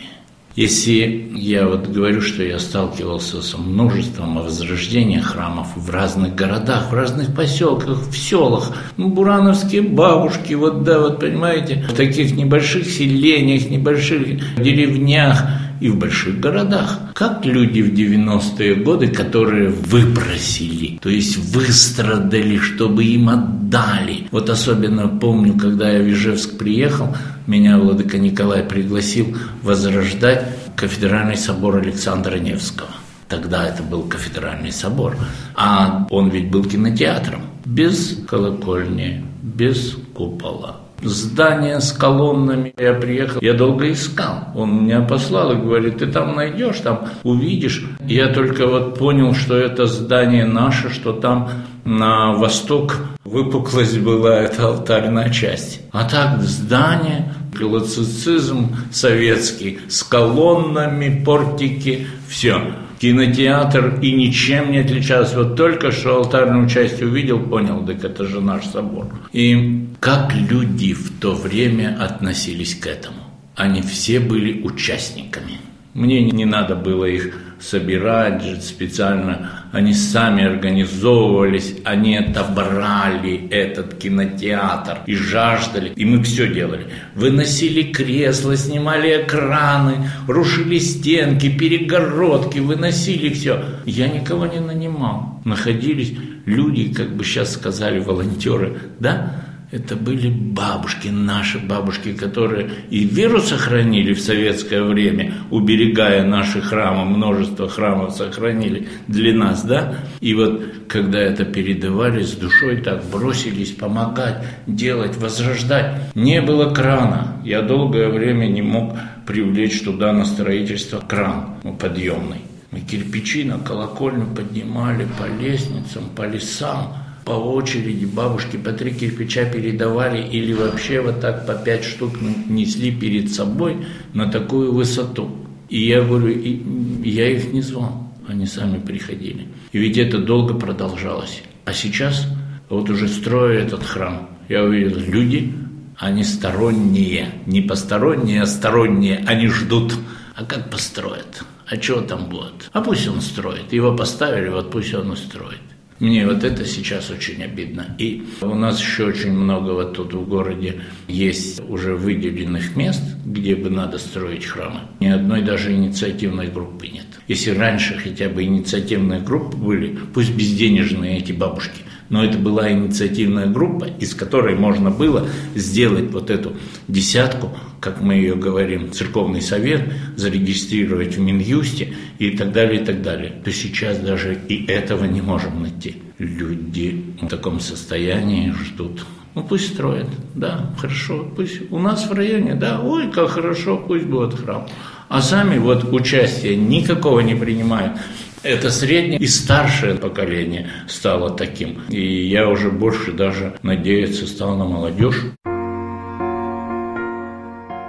Если 0.57 1.33
я 1.35 1.69
вот 1.69 1.87
говорю, 1.87 2.23
что 2.23 2.43
я 2.43 2.59
сталкивался 2.59 3.43
с 3.43 3.59
множеством 3.59 4.37
возрождения 4.37 5.21
храмов 5.21 5.69
в 5.77 5.91
разных 5.91 6.35
городах, 6.35 6.91
в 6.91 6.95
разных 6.95 7.35
поселках, 7.35 7.99
в 8.09 8.17
селах, 8.17 8.73
ну, 8.97 9.11
бурановские 9.11 9.83
бабушки, 9.83 10.55
вот 10.55 10.83
да, 10.83 10.99
вот 10.99 11.21
понимаете, 11.21 11.87
в 11.91 11.95
таких 11.95 12.35
небольших 12.35 12.87
селениях, 12.87 13.69
небольших 13.69 14.57
деревнях, 14.57 15.43
и 15.81 15.89
в 15.89 15.99
больших 15.99 16.41
городах. 16.41 16.99
Как 17.15 17.45
люди 17.45 17.81
в 17.81 17.93
90-е 17.93 18.77
годы, 18.77 19.09
которые 19.09 19.71
выпросили, 19.71 20.99
то 20.99 21.09
есть 21.09 21.37
выстрадали, 21.37 22.59
чтобы 22.59 23.05
им 23.05 23.29
отдали. 23.29 24.29
Вот 24.31 24.51
особенно 24.51 25.09
помню, 25.09 25.55
когда 25.59 25.91
я 25.91 26.01
в 26.01 26.09
Ижевск 26.09 26.59
приехал, 26.59 27.17
меня 27.47 27.79
Владыка 27.79 28.19
Николай 28.19 28.63
пригласил 28.63 29.37
возрождать 29.63 30.47
кафедральный 30.77 31.37
собор 31.37 31.77
Александра 31.77 32.37
Невского. 32.37 32.91
Тогда 33.29 33.67
это 33.67 33.83
был 33.83 34.03
кафедральный 34.03 34.73
собор. 34.73 35.17
А 35.55 36.07
он 36.11 36.29
ведь 36.31 36.51
был 36.51 36.65
кинотеатром. 36.65 37.43
Без 37.65 38.25
колокольни, 38.29 39.25
без 39.43 39.97
купола 40.15 40.86
здание 41.03 41.81
с 41.81 41.93
колоннами. 41.93 42.75
Я 42.79 42.95
приехал, 42.95 43.41
я 43.41 43.55
долго 43.55 43.91
искал. 43.93 44.49
Он 44.55 44.85
меня 44.85 45.01
послал 45.01 45.53
и 45.53 45.57
говорит, 45.57 45.99
ты 45.99 46.07
там 46.07 46.35
найдешь, 46.37 46.81
там 46.81 47.09
увидишь. 47.23 47.85
Я 48.01 48.29
только 48.29 48.67
вот 48.67 48.99
понял, 48.99 49.35
что 49.35 49.57
это 49.57 49.87
здание 49.87 50.45
наше, 50.45 50.91
что 50.91 51.13
там 51.13 51.51
на 51.85 52.33
восток 52.33 52.97
выпуклость 53.25 53.99
была, 54.01 54.37
это 54.41 54.69
алтарная 54.69 55.31
часть. 55.31 55.81
А 55.93 56.09
так 56.09 56.43
здание, 56.43 57.33
классицизм 57.57 58.77
советский, 58.93 59.81
с 59.89 60.03
колоннами, 60.03 61.23
портики, 61.25 62.07
все 62.29 62.61
кинотеатр 62.99 63.99
и 64.01 64.13
ничем 64.13 64.73
не 64.73 64.79
отличался. 64.79 65.39
Вот 65.39 65.57
только 65.57 65.93
что 65.93 66.17
алтарную 66.17 66.69
часть 66.69 67.03
увидел, 67.03 67.41
понял, 67.41 67.85
так 67.85 68.05
это 68.05 68.27
же 68.27 68.41
наш 68.41 68.67
собор. 68.67 69.07
И 69.33 69.87
как 70.01 70.35
люди 70.35 70.93
в 70.93 71.19
то 71.19 71.35
время 71.35 71.97
относились 72.01 72.75
к 72.75 72.87
этому? 72.87 73.17
Они 73.55 73.83
все 73.83 74.21
были 74.21 74.63
участниками. 74.63 75.59
Мне 75.97 76.23
не 76.31 76.45
надо 76.45 76.77
было 76.77 77.07
их 77.07 77.33
собирать 77.59 78.43
специально, 78.63 79.65
они 79.73 79.95
сами 79.95 80.45
организовывались, 80.45 81.77
они 81.85 82.19
отобрали 82.19 83.49
этот 83.49 83.95
кинотеатр 83.95 84.99
и 85.07 85.15
жаждали, 85.15 85.95
и 85.97 86.05
мы 86.05 86.23
все 86.23 86.53
делали. 86.53 86.89
Выносили 87.15 87.93
кресла, 87.93 88.59
снимали 88.59 89.23
экраны, 89.23 90.11
рушили 90.29 90.79
стенки, 90.79 91.49
перегородки, 91.49 92.59
выносили 92.59 93.33
все. 93.33 93.65
Я 93.87 94.09
никого 94.09 94.45
не 94.45 94.61
нанимал. 94.61 95.41
Находились 95.47 96.13
люди, 96.45 96.93
как 96.93 97.17
бы 97.17 97.25
сейчас 97.25 97.55
сказали 97.55 98.01
волонтеры, 98.01 98.77
да, 99.01 99.46
это 99.77 99.95
были 99.95 100.31
бабушки, 100.31 101.09
наши 101.09 101.59
бабушки, 101.59 102.15
которые 102.15 102.71
и 102.89 103.05
веру 103.05 103.41
сохранили 103.41 104.15
в 104.15 104.21
советское 104.21 104.83
время, 104.83 105.35
уберегая 105.51 106.25
наши 106.25 106.63
храмы, 106.63 107.05
множество 107.05 107.69
храмов 107.69 108.15
сохранили 108.15 108.89
для 109.07 109.35
нас, 109.35 109.63
да? 109.63 109.99
И 110.21 110.35
вот 110.35 110.63
когда 110.89 111.19
это 111.19 111.45
передавали 111.45 112.23
с 112.23 112.33
душой, 112.33 112.79
так 112.79 113.05
бросились 113.05 113.73
помогать, 113.73 114.43
делать, 114.67 115.17
возрождать. 115.19 116.15
Не 116.15 116.41
было 116.41 116.73
крана. 116.73 117.37
Я 117.45 117.61
долгое 117.61 118.09
время 118.09 118.47
не 118.47 118.63
мог 118.63 118.97
привлечь 119.27 119.83
туда 119.83 120.13
на 120.13 120.25
строительство 120.25 121.01
кран 121.01 121.57
подъемный. 121.79 122.41
Мы 122.71 122.81
кирпичи 122.81 123.45
на 123.45 123.59
колокольню 123.59 124.27
поднимали 124.35 125.07
по 125.19 125.27
лестницам, 125.43 126.05
по 126.17 126.23
лесам– 126.23 126.95
по 127.27 127.33
очереди 127.33 128.05
бабушки 128.05 128.57
по 128.57 128.71
три 128.73 128.93
кирпича 128.93 129.47
передавали 129.47 130.25
или 130.25 130.53
вообще 130.53 131.01
вот 131.01 131.21
так 131.21 131.45
по 131.45 131.55
пять 131.55 131.83
штук 131.83 132.13
несли 132.49 132.93
перед 132.93 133.35
собой 133.35 133.85
на 134.15 134.31
такую 134.31 134.73
высоту. 134.73 135.29
И 135.69 135.89
я 135.89 136.03
говорю, 136.03 136.29
и 136.29 136.63
я 137.03 137.29
их 137.29 137.53
не 137.53 137.63
звал, 137.63 138.15
они 138.29 138.47
сами 138.47 138.79
приходили. 138.79 139.49
И 139.73 139.79
ведь 139.79 139.99
это 139.99 140.19
долго 140.19 140.55
продолжалось. 140.55 141.43
А 141.65 141.73
сейчас 141.73 142.29
вот 142.69 142.89
уже 142.91 143.09
строю 143.09 143.59
этот 143.59 143.83
храм. 143.83 144.31
Я 144.49 144.63
увидел, 144.63 144.97
люди, 144.97 145.53
они 145.97 146.23
сторонние, 146.23 147.33
не 147.47 147.61
посторонние, 147.61 148.43
а 148.43 148.47
сторонние, 148.47 149.25
они 149.27 149.49
ждут. 149.49 149.95
А 150.37 150.45
как 150.45 150.71
построят? 150.71 151.43
А 151.67 151.77
чего 151.77 152.03
там 152.03 152.29
будет? 152.29 152.71
А 152.73 152.83
пусть 152.83 153.09
он 153.09 153.21
строит. 153.21 153.73
Его 153.73 153.97
поставили, 153.97 154.49
вот 154.49 154.71
пусть 154.71 154.95
он 154.95 155.13
и 155.13 155.17
строит. 155.17 155.59
Мне 155.99 156.27
вот 156.27 156.45
это 156.45 156.65
сейчас 156.67 157.11
очень 157.11 157.43
обидно. 157.43 157.97
И 157.99 158.25
у 158.43 158.55
нас 158.55 158.81
еще 158.81 159.07
очень 159.07 159.33
много 159.33 159.71
вот 159.71 159.95
тут 159.95 160.13
в 160.13 160.29
городе 160.29 160.81
есть 161.09 161.61
уже 161.69 161.95
выделенных 161.95 162.77
мест, 162.77 163.03
где 163.25 163.57
бы 163.57 163.71
надо 163.71 163.99
строить 163.99 164.45
храмы. 164.45 164.81
Ни 165.01 165.09
одной 165.09 165.43
даже 165.43 165.73
инициативной 165.73 166.49
группы 166.49 166.89
нет. 166.89 167.07
Если 167.29 167.51
раньше 167.51 167.95
хотя 167.95 168.29
бы 168.29 168.45
инициативные 168.45 169.21
группы 169.21 169.57
были, 169.57 169.99
пусть 170.13 170.35
безденежные 170.35 171.19
эти 171.19 171.33
бабушки, 171.33 171.83
Но 172.09 172.25
это 172.25 172.39
была 172.39 172.71
инициативная 172.71 173.47
группа, 173.47 173.85
из 173.85 174.15
которой 174.15 174.55
можно 174.55 174.91
было 174.91 175.29
сделать 175.55 176.11
вот 176.11 176.31
эту 176.31 176.53
десятку, 176.89 177.51
как 177.81 178.01
мы 178.01 178.15
ее 178.15 178.37
говорим, 178.37 178.93
церковный 178.93 179.43
совет, 179.43 179.93
зарегистрировать 180.17 181.17
в 181.17 181.21
Минюсте 181.21 181.95
и 182.19 182.31
так 182.31 182.53
далее, 182.53 182.83
и 182.83 182.85
так 182.85 183.03
далее. 183.03 183.33
То 183.45 183.53
сейчас 183.53 183.99
даже 183.99 184.39
и 184.49 184.67
этого 184.67 185.05
не 185.05 185.21
можем 185.21 185.63
найти. 185.63 185.97
Люди 186.19 187.15
в 187.21 187.27
таком 187.27 187.61
состоянии 187.61 188.51
ждут 188.53 189.05
ну 189.37 189.43
пусть 189.43 189.75
строят, 189.75 190.09
да, 190.35 190.71
хорошо, 190.79 191.27
пусть 191.37 191.71
у 191.71 191.79
нас 191.79 192.09
в 192.09 192.13
районе, 192.15 192.55
да, 192.55 192.81
ой, 192.81 193.13
как 193.13 193.29
хорошо, 193.29 193.77
пусть 193.77 194.07
будет 194.07 194.33
храм. 194.33 194.67
А 195.11 195.21
сами 195.21 195.59
вот 195.59 195.93
участия 195.93 196.57
никакого 196.57 197.21
не 197.21 197.35
принимают. 197.35 197.99
Это 198.43 198.71
среднее 198.71 199.19
и 199.19 199.27
старшее 199.27 199.95
поколение 199.95 200.71
стало 200.89 201.31
таким. 201.31 201.83
И 201.89 202.29
я 202.29 202.49
уже 202.49 202.71
больше 202.71 203.13
даже 203.13 203.57
надеяться 203.63 204.27
стал 204.27 204.57
на 204.57 204.65
молодежь. 204.65 205.23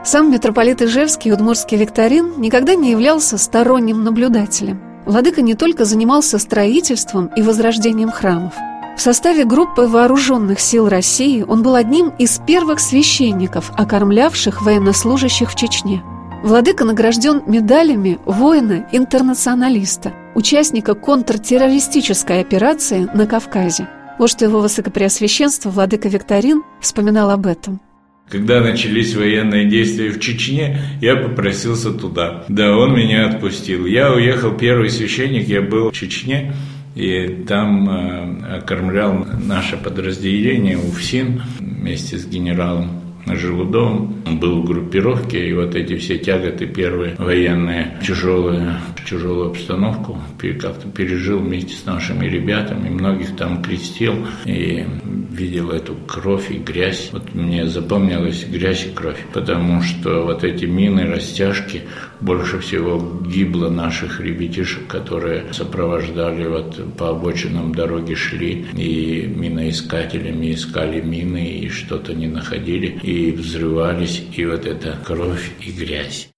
Сам 0.03 0.31
митрополит 0.31 0.81
Ижевский 0.81 1.33
Удмурский 1.33 1.77
Викторин 1.77 2.39
никогда 2.39 2.75
не 2.75 2.91
являлся 2.91 3.37
сторонним 3.37 4.03
наблюдателем. 4.03 4.81
Владыка 5.05 5.41
не 5.41 5.53
только 5.53 5.85
занимался 5.85 6.39
строительством 6.39 7.27
и 7.35 7.41
возрождением 7.41 8.09
храмов. 8.09 8.53
В 8.97 9.01
составе 9.01 9.45
группы 9.45 9.81
вооруженных 9.81 10.59
сил 10.59 10.89
России 10.89 11.43
он 11.47 11.61
был 11.61 11.75
одним 11.75 12.09
из 12.17 12.39
первых 12.47 12.79
священников, 12.79 13.71
окормлявших 13.77 14.61
военнослужащих 14.61 15.51
в 15.51 15.55
Чечне. 15.55 16.01
Владыка 16.43 16.83
награжден 16.83 17.43
медалями 17.45 18.17
воина-интернационалиста, 18.25 20.13
участника 20.37 20.93
контртеррористической 20.93 22.41
операции 22.41 23.09
на 23.11 23.25
Кавказе. 23.25 23.89
Вот 24.19 24.29
что 24.29 24.45
его 24.45 24.61
высокопреосвященство 24.61 25.71
Владыка 25.71 26.09
Викторин 26.09 26.61
вспоминал 26.79 27.31
об 27.31 27.47
этом. 27.47 27.81
Когда 28.29 28.61
начались 28.61 29.15
военные 29.15 29.67
действия 29.67 30.11
в 30.11 30.19
Чечне, 30.19 30.79
я 31.01 31.15
попросился 31.15 31.91
туда. 31.91 32.43
Да, 32.49 32.77
он 32.77 32.93
меня 32.93 33.29
отпустил. 33.29 33.87
Я 33.87 34.13
уехал, 34.13 34.51
первый 34.51 34.91
священник, 34.91 35.47
я 35.47 35.61
был 35.61 35.89
в 35.89 35.93
Чечне, 35.93 36.53
и 36.93 37.27
там 37.47 37.89
э, 37.89 38.57
окормлял 38.57 39.25
наше 39.43 39.75
подразделение 39.77 40.77
УФСИН 40.77 41.41
вместе 41.59 42.17
с 42.17 42.27
генералом 42.27 43.01
Желудовым. 43.25 44.23
Был 44.39 44.61
в 44.61 44.65
группировке, 44.65 45.49
и 45.49 45.53
вот 45.53 45.75
эти 45.75 45.97
все 45.97 46.17
тяготы 46.17 46.67
первые 46.67 47.15
военные, 47.17 47.97
тяжелые, 48.05 48.77
тяжелую 49.09 49.51
обстановку 49.51 50.21
как-то 50.59 50.89
пережил 50.89 51.39
вместе 51.39 51.75
с 51.75 51.85
нашими 51.85 52.25
ребятами, 52.25 52.89
многих 52.89 53.35
там 53.35 53.61
крестил 53.61 54.27
и 54.45 54.85
видел 55.31 55.71
эту 55.71 55.95
кровь 55.95 56.51
и 56.51 56.57
грязь. 56.57 57.09
Вот 57.11 57.33
мне 57.33 57.67
запомнилась 57.67 58.45
грязь 58.45 58.85
и 58.85 58.89
кровь, 58.89 59.23
потому 59.33 59.81
что 59.81 60.23
вот 60.23 60.43
эти 60.43 60.65
мины, 60.65 61.05
растяжки, 61.05 61.83
больше 62.19 62.59
всего 62.59 63.21
гибло 63.25 63.69
наших 63.69 64.19
ребятишек, 64.19 64.87
которые 64.87 65.53
сопровождали 65.53 66.47
вот 66.47 66.95
по 66.97 67.09
обочинам 67.09 67.73
дороги 67.73 68.15
шли 68.15 68.65
и 68.73 69.25
миноискателями 69.27 70.53
искали 70.53 71.01
мины 71.01 71.47
и 71.47 71.69
что-то 71.69 72.13
не 72.13 72.27
находили 72.27 72.87
и 73.03 73.31
взрывались, 73.31 74.23
и 74.35 74.45
вот 74.45 74.65
эта 74.65 74.97
кровь 75.05 75.51
и 75.61 75.71
грязь. 75.71 76.29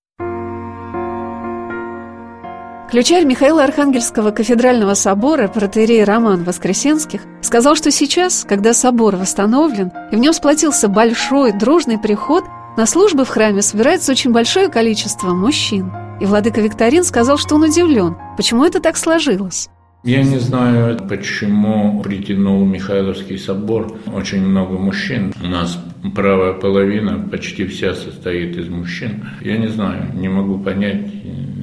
Ключарь 2.89 3.23
Михаила 3.23 3.63
Архангельского 3.65 4.32
кафедрального 4.32 4.95
собора 4.95 5.47
протеерей 5.47 6.04
Роман 6.04 6.43
Воскресенских 6.43 7.21
сказал, 7.39 7.75
что 7.75 7.91
сейчас, 7.91 8.43
когда 8.49 8.73
собор 8.73 9.15
восстановлен 9.15 9.91
и 10.12 10.15
в 10.15 10.19
нем 10.19 10.34
сплотился 10.34 10.88
большой 10.88 11.52
дружный 11.52 11.99
приход, 11.99 12.45
на 12.78 12.88
службы 12.88 13.25
в 13.25 13.30
храме 13.30 13.62
собирается 13.62 14.12
очень 14.12 14.32
большое 14.32 14.69
количество 14.69 15.36
мужчин. 15.36 15.91
И 16.19 16.25
владыка 16.25 16.62
Викторин 16.62 17.04
сказал, 17.04 17.38
что 17.38 17.56
он 17.56 17.63
удивлен, 17.63 18.17
почему 18.38 18.65
это 18.65 18.80
так 18.80 18.97
сложилось. 18.97 19.69
Я 20.03 20.23
не 20.23 20.38
знаю, 20.38 20.97
почему 21.09 22.01
притянул 22.01 22.65
Михайловский 22.65 23.38
собор 23.38 23.99
очень 24.07 24.41
много 24.41 24.77
мужчин. 24.77 25.33
У 25.43 25.47
нас 25.47 25.77
правая 26.15 26.53
половина 26.53 27.19
почти 27.19 27.65
вся 27.65 27.93
состоит 27.93 28.55
из 28.55 28.69
мужчин. 28.69 29.25
Я 29.41 29.57
не 29.57 29.67
знаю, 29.67 30.09
не 30.13 30.29
могу 30.29 30.57
понять. 30.57 31.05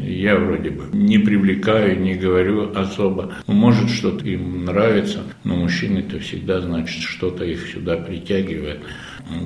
Я 0.02 0.36
вроде 0.36 0.68
бы 0.68 0.84
не 0.92 1.18
привлекаю, 1.18 1.98
не 1.98 2.14
говорю 2.14 2.72
особо. 2.76 3.32
Может, 3.46 3.88
что-то 3.88 4.28
им 4.28 4.66
нравится, 4.66 5.20
но 5.44 5.56
мужчины-то 5.56 6.18
всегда, 6.18 6.60
значит, 6.60 7.02
что-то 7.02 7.42
их 7.42 7.66
сюда 7.66 7.96
притягивает. 7.96 8.80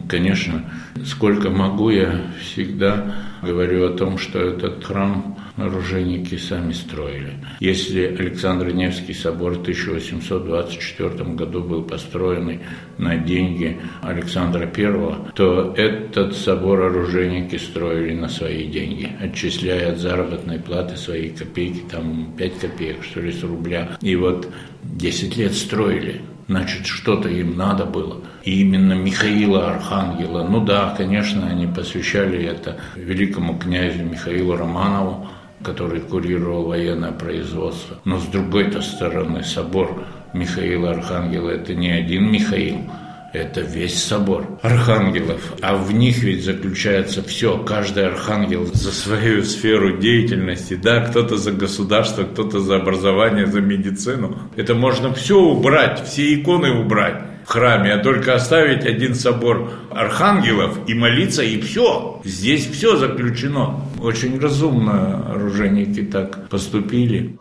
Конечно, 0.09 0.65
сколько 1.05 1.49
могу, 1.49 1.91
я 1.91 2.23
всегда 2.41 3.15
говорю 3.41 3.87
о 3.87 3.97
том, 3.97 4.19
что 4.19 4.41
этот 4.41 4.85
храм 4.85 5.39
оружейники 5.63 6.37
сами 6.37 6.73
строили. 6.73 7.35
Если 7.61 8.03
Александр 8.05 8.71
Невский 8.73 9.15
собор 9.15 9.55
в 9.55 9.61
1824 9.61 11.25
году 11.35 11.63
был 11.63 11.83
построен 11.83 12.61
на 12.99 13.17
деньги 13.17 13.81
Александра 14.03 14.63
I, 14.63 15.33
то 15.35 15.75
этот 15.77 16.37
собор 16.37 16.83
оружейники 16.83 17.57
строили 17.57 18.15
на 18.15 18.29
свои 18.29 18.67
деньги, 18.67 19.11
отчисляя 19.21 19.93
от 19.93 19.99
заработной 19.99 20.59
платы 20.59 20.97
свои 20.97 21.31
копейки, 21.31 21.83
там 21.91 22.35
5 22.37 22.59
копеек, 22.59 23.05
что 23.05 23.21
ли, 23.21 23.33
с 23.33 23.43
рубля. 23.43 23.97
И 24.01 24.17
вот 24.17 24.49
10 24.83 25.37
лет 25.37 25.55
строили 25.55 26.21
значит, 26.51 26.85
что-то 26.85 27.29
им 27.29 27.57
надо 27.57 27.87
было. 27.87 28.17
И 28.43 28.61
именно 28.61 28.95
Михаила 28.95 29.71
Архангела, 29.71 30.43
ну 30.43 30.65
да, 30.65 30.93
конечно, 30.97 31.47
они 31.47 31.69
посвящали 31.69 32.45
это 32.45 32.77
великому 32.97 33.57
князю 33.57 34.03
Михаилу 34.03 34.57
Романову, 34.57 35.29
который 35.63 36.01
курировал 36.01 36.65
военное 36.65 37.13
производство. 37.13 37.99
Но 38.05 38.19
с 38.19 38.27
другой-то 38.27 38.83
стороны, 38.83 39.43
собор 39.43 40.05
Михаила 40.33 40.91
Архангела– 40.91 41.51
это 41.51 41.75
не 41.75 41.91
один 41.91 42.31
Михаил, 42.31 42.91
это 43.33 43.61
весь 43.61 44.03
собор 44.03 44.59
архангелов. 44.63 45.55
А 45.61 45.77
в 45.77 45.93
них 45.93 46.19
ведь 46.19 46.45
заключается 46.45 47.23
все. 47.23 47.59
Каждый 47.59 48.07
архангел 48.07 48.67
за 48.67 48.91
свою 48.91 49.45
сферу 49.45 49.99
деятельности. 49.99 50.75
Да, 50.75 51.01
кто-то 51.01 51.37
за 51.37 51.53
государство, 51.53 52.25
кто-то 52.25 52.59
за 52.61 52.77
образование, 52.77 53.47
за 53.47 53.61
медицину. 53.61 54.37
Это 54.57 54.75
можно 54.75 55.15
все 55.15 55.39
убрать, 55.39 56.03
все 56.05 56.35
иконы 56.35 56.73
убрать 56.73 57.30
храме, 57.51 57.93
а 57.95 57.99
только 57.99 58.35
оставить 58.35 58.87
один 58.87 59.15
собор 59.15 59.71
архангелов 59.91 60.79
и 60.87 60.95
молиться, 60.95 61.43
и 61.43 61.61
все. 61.61 62.21
Здесь 62.25 62.67
все 62.67 62.97
заключено. 62.97 63.81
Очень 64.01 64.39
разумно 64.39 65.33
оружейники 65.33 66.03
так 66.03 66.49
поступили. 66.49 67.39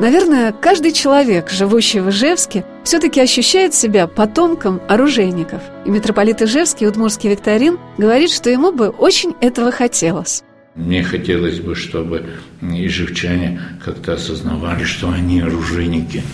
Наверное, 0.00 0.52
каждый 0.52 0.90
человек, 0.90 1.48
живущий 1.50 2.00
в 2.00 2.10
Ижевске, 2.10 2.64
все-таки 2.82 3.20
ощущает 3.20 3.72
себя 3.72 4.08
потомком 4.08 4.80
оружейников. 4.88 5.62
И 5.86 5.90
митрополит 5.90 6.42
Ижевский, 6.42 6.88
Удмурский 6.88 7.30
Викторин, 7.30 7.78
говорит, 7.98 8.30
что 8.30 8.50
ему 8.50 8.72
бы 8.72 8.88
очень 8.88 9.34
этого 9.40 9.70
хотелось. 9.70 10.42
Мне 10.74 11.04
хотелось 11.04 11.60
бы, 11.60 11.76
чтобы 11.76 12.24
ижевчане 12.62 13.60
как-то 13.84 14.14
осознавали, 14.14 14.82
что 14.82 15.10
они 15.10 15.40
оружейники. 15.40 16.24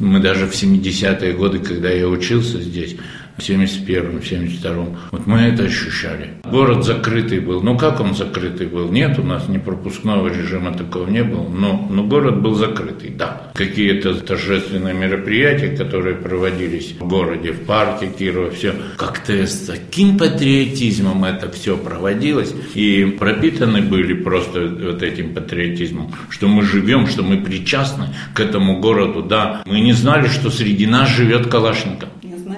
Мы 0.00 0.20
даже 0.20 0.46
в 0.46 0.52
70-е 0.52 1.32
годы, 1.32 1.58
когда 1.58 1.90
я 1.90 2.08
учился 2.08 2.60
здесь, 2.60 2.96
в 3.38 3.40
71-м, 3.40 4.16
72-м. 4.16 4.96
Вот 5.12 5.26
мы 5.26 5.38
это 5.40 5.64
ощущали. 5.64 6.34
Город 6.44 6.84
закрытый 6.84 7.40
был. 7.40 7.62
Ну 7.62 7.78
как 7.78 8.00
он 8.00 8.14
закрытый 8.14 8.66
был? 8.66 8.90
Нет, 8.90 9.18
у 9.18 9.22
нас 9.22 9.48
ни 9.48 9.58
пропускного 9.58 10.28
режима 10.28 10.72
такого 10.72 11.08
не 11.08 11.22
было. 11.22 11.48
Но, 11.48 11.86
но 11.88 12.02
город 12.02 12.42
был 12.42 12.54
закрытый, 12.54 13.10
да. 13.10 13.52
Какие-то 13.54 14.14
торжественные 14.14 14.94
мероприятия, 14.94 15.68
которые 15.68 16.16
проводились 16.16 16.94
в 16.98 17.06
городе, 17.06 17.52
в 17.52 17.64
парке 17.64 18.08
Кирова, 18.08 18.50
все. 18.50 18.74
Как-то 18.96 19.32
с 19.46 19.66
таким 19.66 20.18
патриотизмом 20.18 21.24
это 21.24 21.50
все 21.50 21.76
проводилось. 21.76 22.52
И 22.74 23.04
пропитаны 23.18 23.82
были 23.82 24.14
просто 24.14 24.66
вот 24.66 25.02
этим 25.02 25.34
патриотизмом, 25.34 26.12
что 26.30 26.48
мы 26.48 26.62
живем, 26.62 27.06
что 27.06 27.22
мы 27.22 27.38
причастны 27.38 28.08
к 28.34 28.40
этому 28.40 28.80
городу. 28.80 29.22
Да, 29.22 29.62
мы 29.64 29.80
не 29.80 29.92
знали, 29.92 30.26
что 30.26 30.50
среди 30.50 30.86
нас 30.86 31.08
живет 31.10 31.46
Калашников. 31.46 32.08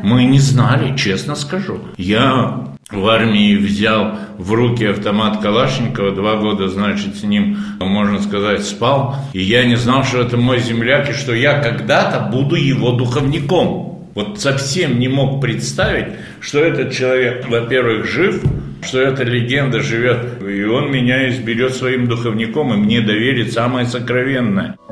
Мы 0.02 0.24
не 0.24 0.38
знали, 0.38 0.96
честно 0.96 1.34
скажу. 1.34 1.78
Я 1.96 2.70
в 2.90 3.06
армии 3.08 3.56
взял 3.56 4.16
в 4.38 4.52
руки 4.52 4.84
автомат 4.84 5.40
Калашникова, 5.40 6.12
два 6.12 6.36
года, 6.36 6.68
значит, 6.68 7.16
с 7.16 7.22
ним, 7.22 7.58
можно 7.78 8.20
сказать, 8.20 8.64
спал. 8.64 9.16
И 9.32 9.40
я 9.40 9.64
не 9.64 9.76
знал, 9.76 10.04
что 10.04 10.22
это 10.22 10.36
мой 10.36 10.58
земляк, 10.60 11.10
и 11.10 11.12
что 11.12 11.34
я 11.34 11.60
когда-то 11.60 12.30
буду 12.32 12.56
его 12.56 12.92
духовником. 12.92 14.08
Вот 14.14 14.40
совсем 14.40 14.98
не 14.98 15.08
мог 15.08 15.40
представить, 15.40 16.14
что 16.40 16.58
этот 16.58 16.92
человек, 16.92 17.48
во-первых, 17.48 18.06
жив, 18.06 18.42
что 18.82 19.00
эта 19.00 19.22
легенда 19.22 19.80
живет, 19.80 20.42
и 20.42 20.64
он 20.64 20.90
меня 20.90 21.28
изберет 21.28 21.74
своим 21.74 22.08
духовником, 22.08 22.72
и 22.72 22.76
мне 22.76 23.00
доверит 23.00 23.52
самое 23.52 23.86
сокровенное– 23.86 24.76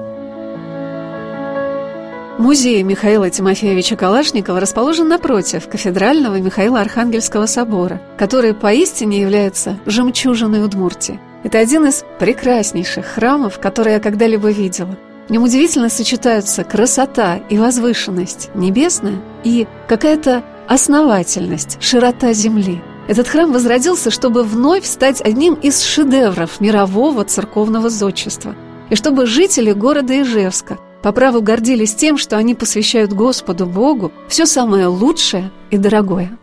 Музей 2.38 2.85
Михаила 2.85 3.29
Тимофеевича 3.31 3.96
Калашникова 3.96 4.61
расположен 4.61 5.09
напротив 5.09 5.68
кафедрального 5.68 6.37
Михаила 6.37 6.81
Архангельского 6.81 7.46
собора, 7.46 8.01
который 8.16 8.55
поистине 8.55 9.20
является 9.20 9.77
жемчужиной 9.87 10.64
Удмуртии. 10.64 11.18
Это 11.42 11.59
один 11.59 11.87
из 11.87 12.05
прекраснейших 12.20 13.05
храмов, 13.05 13.59
которые 13.59 13.94
я 13.94 14.01
когда-либо 14.01 14.51
видела. 14.51 14.96
В 15.27 15.33
нем 15.33 15.42
удивительно 15.42 15.88
сочетаются 15.88 16.62
красота 16.62 17.40
и 17.48 17.59
возвышенность 17.59 18.51
небесная 18.55 19.16
и 19.42 19.66
какая-то 19.88 20.44
основательность, 20.68 21.79
широта 21.81 22.33
земли. 22.33 22.81
Этот 23.09 23.27
храм 23.27 23.53
возродился, 23.53 24.12
чтобы 24.12 24.44
вновь 24.44 24.85
стать 24.85 25.20
одним 25.20 25.55
из 25.55 25.83
шедевров 25.83 26.61
мирового 26.61 27.24
церковного 27.24 27.90
зодчества, 27.90 28.55
и 28.90 28.94
чтобы 28.94 29.27
жители 29.27 29.72
города 29.72 30.22
Ижевска 30.22 30.79
по 31.02 31.12
праву 31.12 31.40
гордились 31.40 31.94
тем, 31.94 32.18
что 32.18 32.37
они 32.37 32.54
посвящают 32.54 33.12
Господу 33.12 33.66
Богу 33.66 34.12
все 34.28 34.46
самое 34.46 34.87
лучшее 34.87 35.50
и 35.70 35.78
дорогое. 35.78 36.37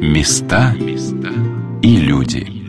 Места 0.00 0.74
и 1.82 1.96
люди. 1.96 2.63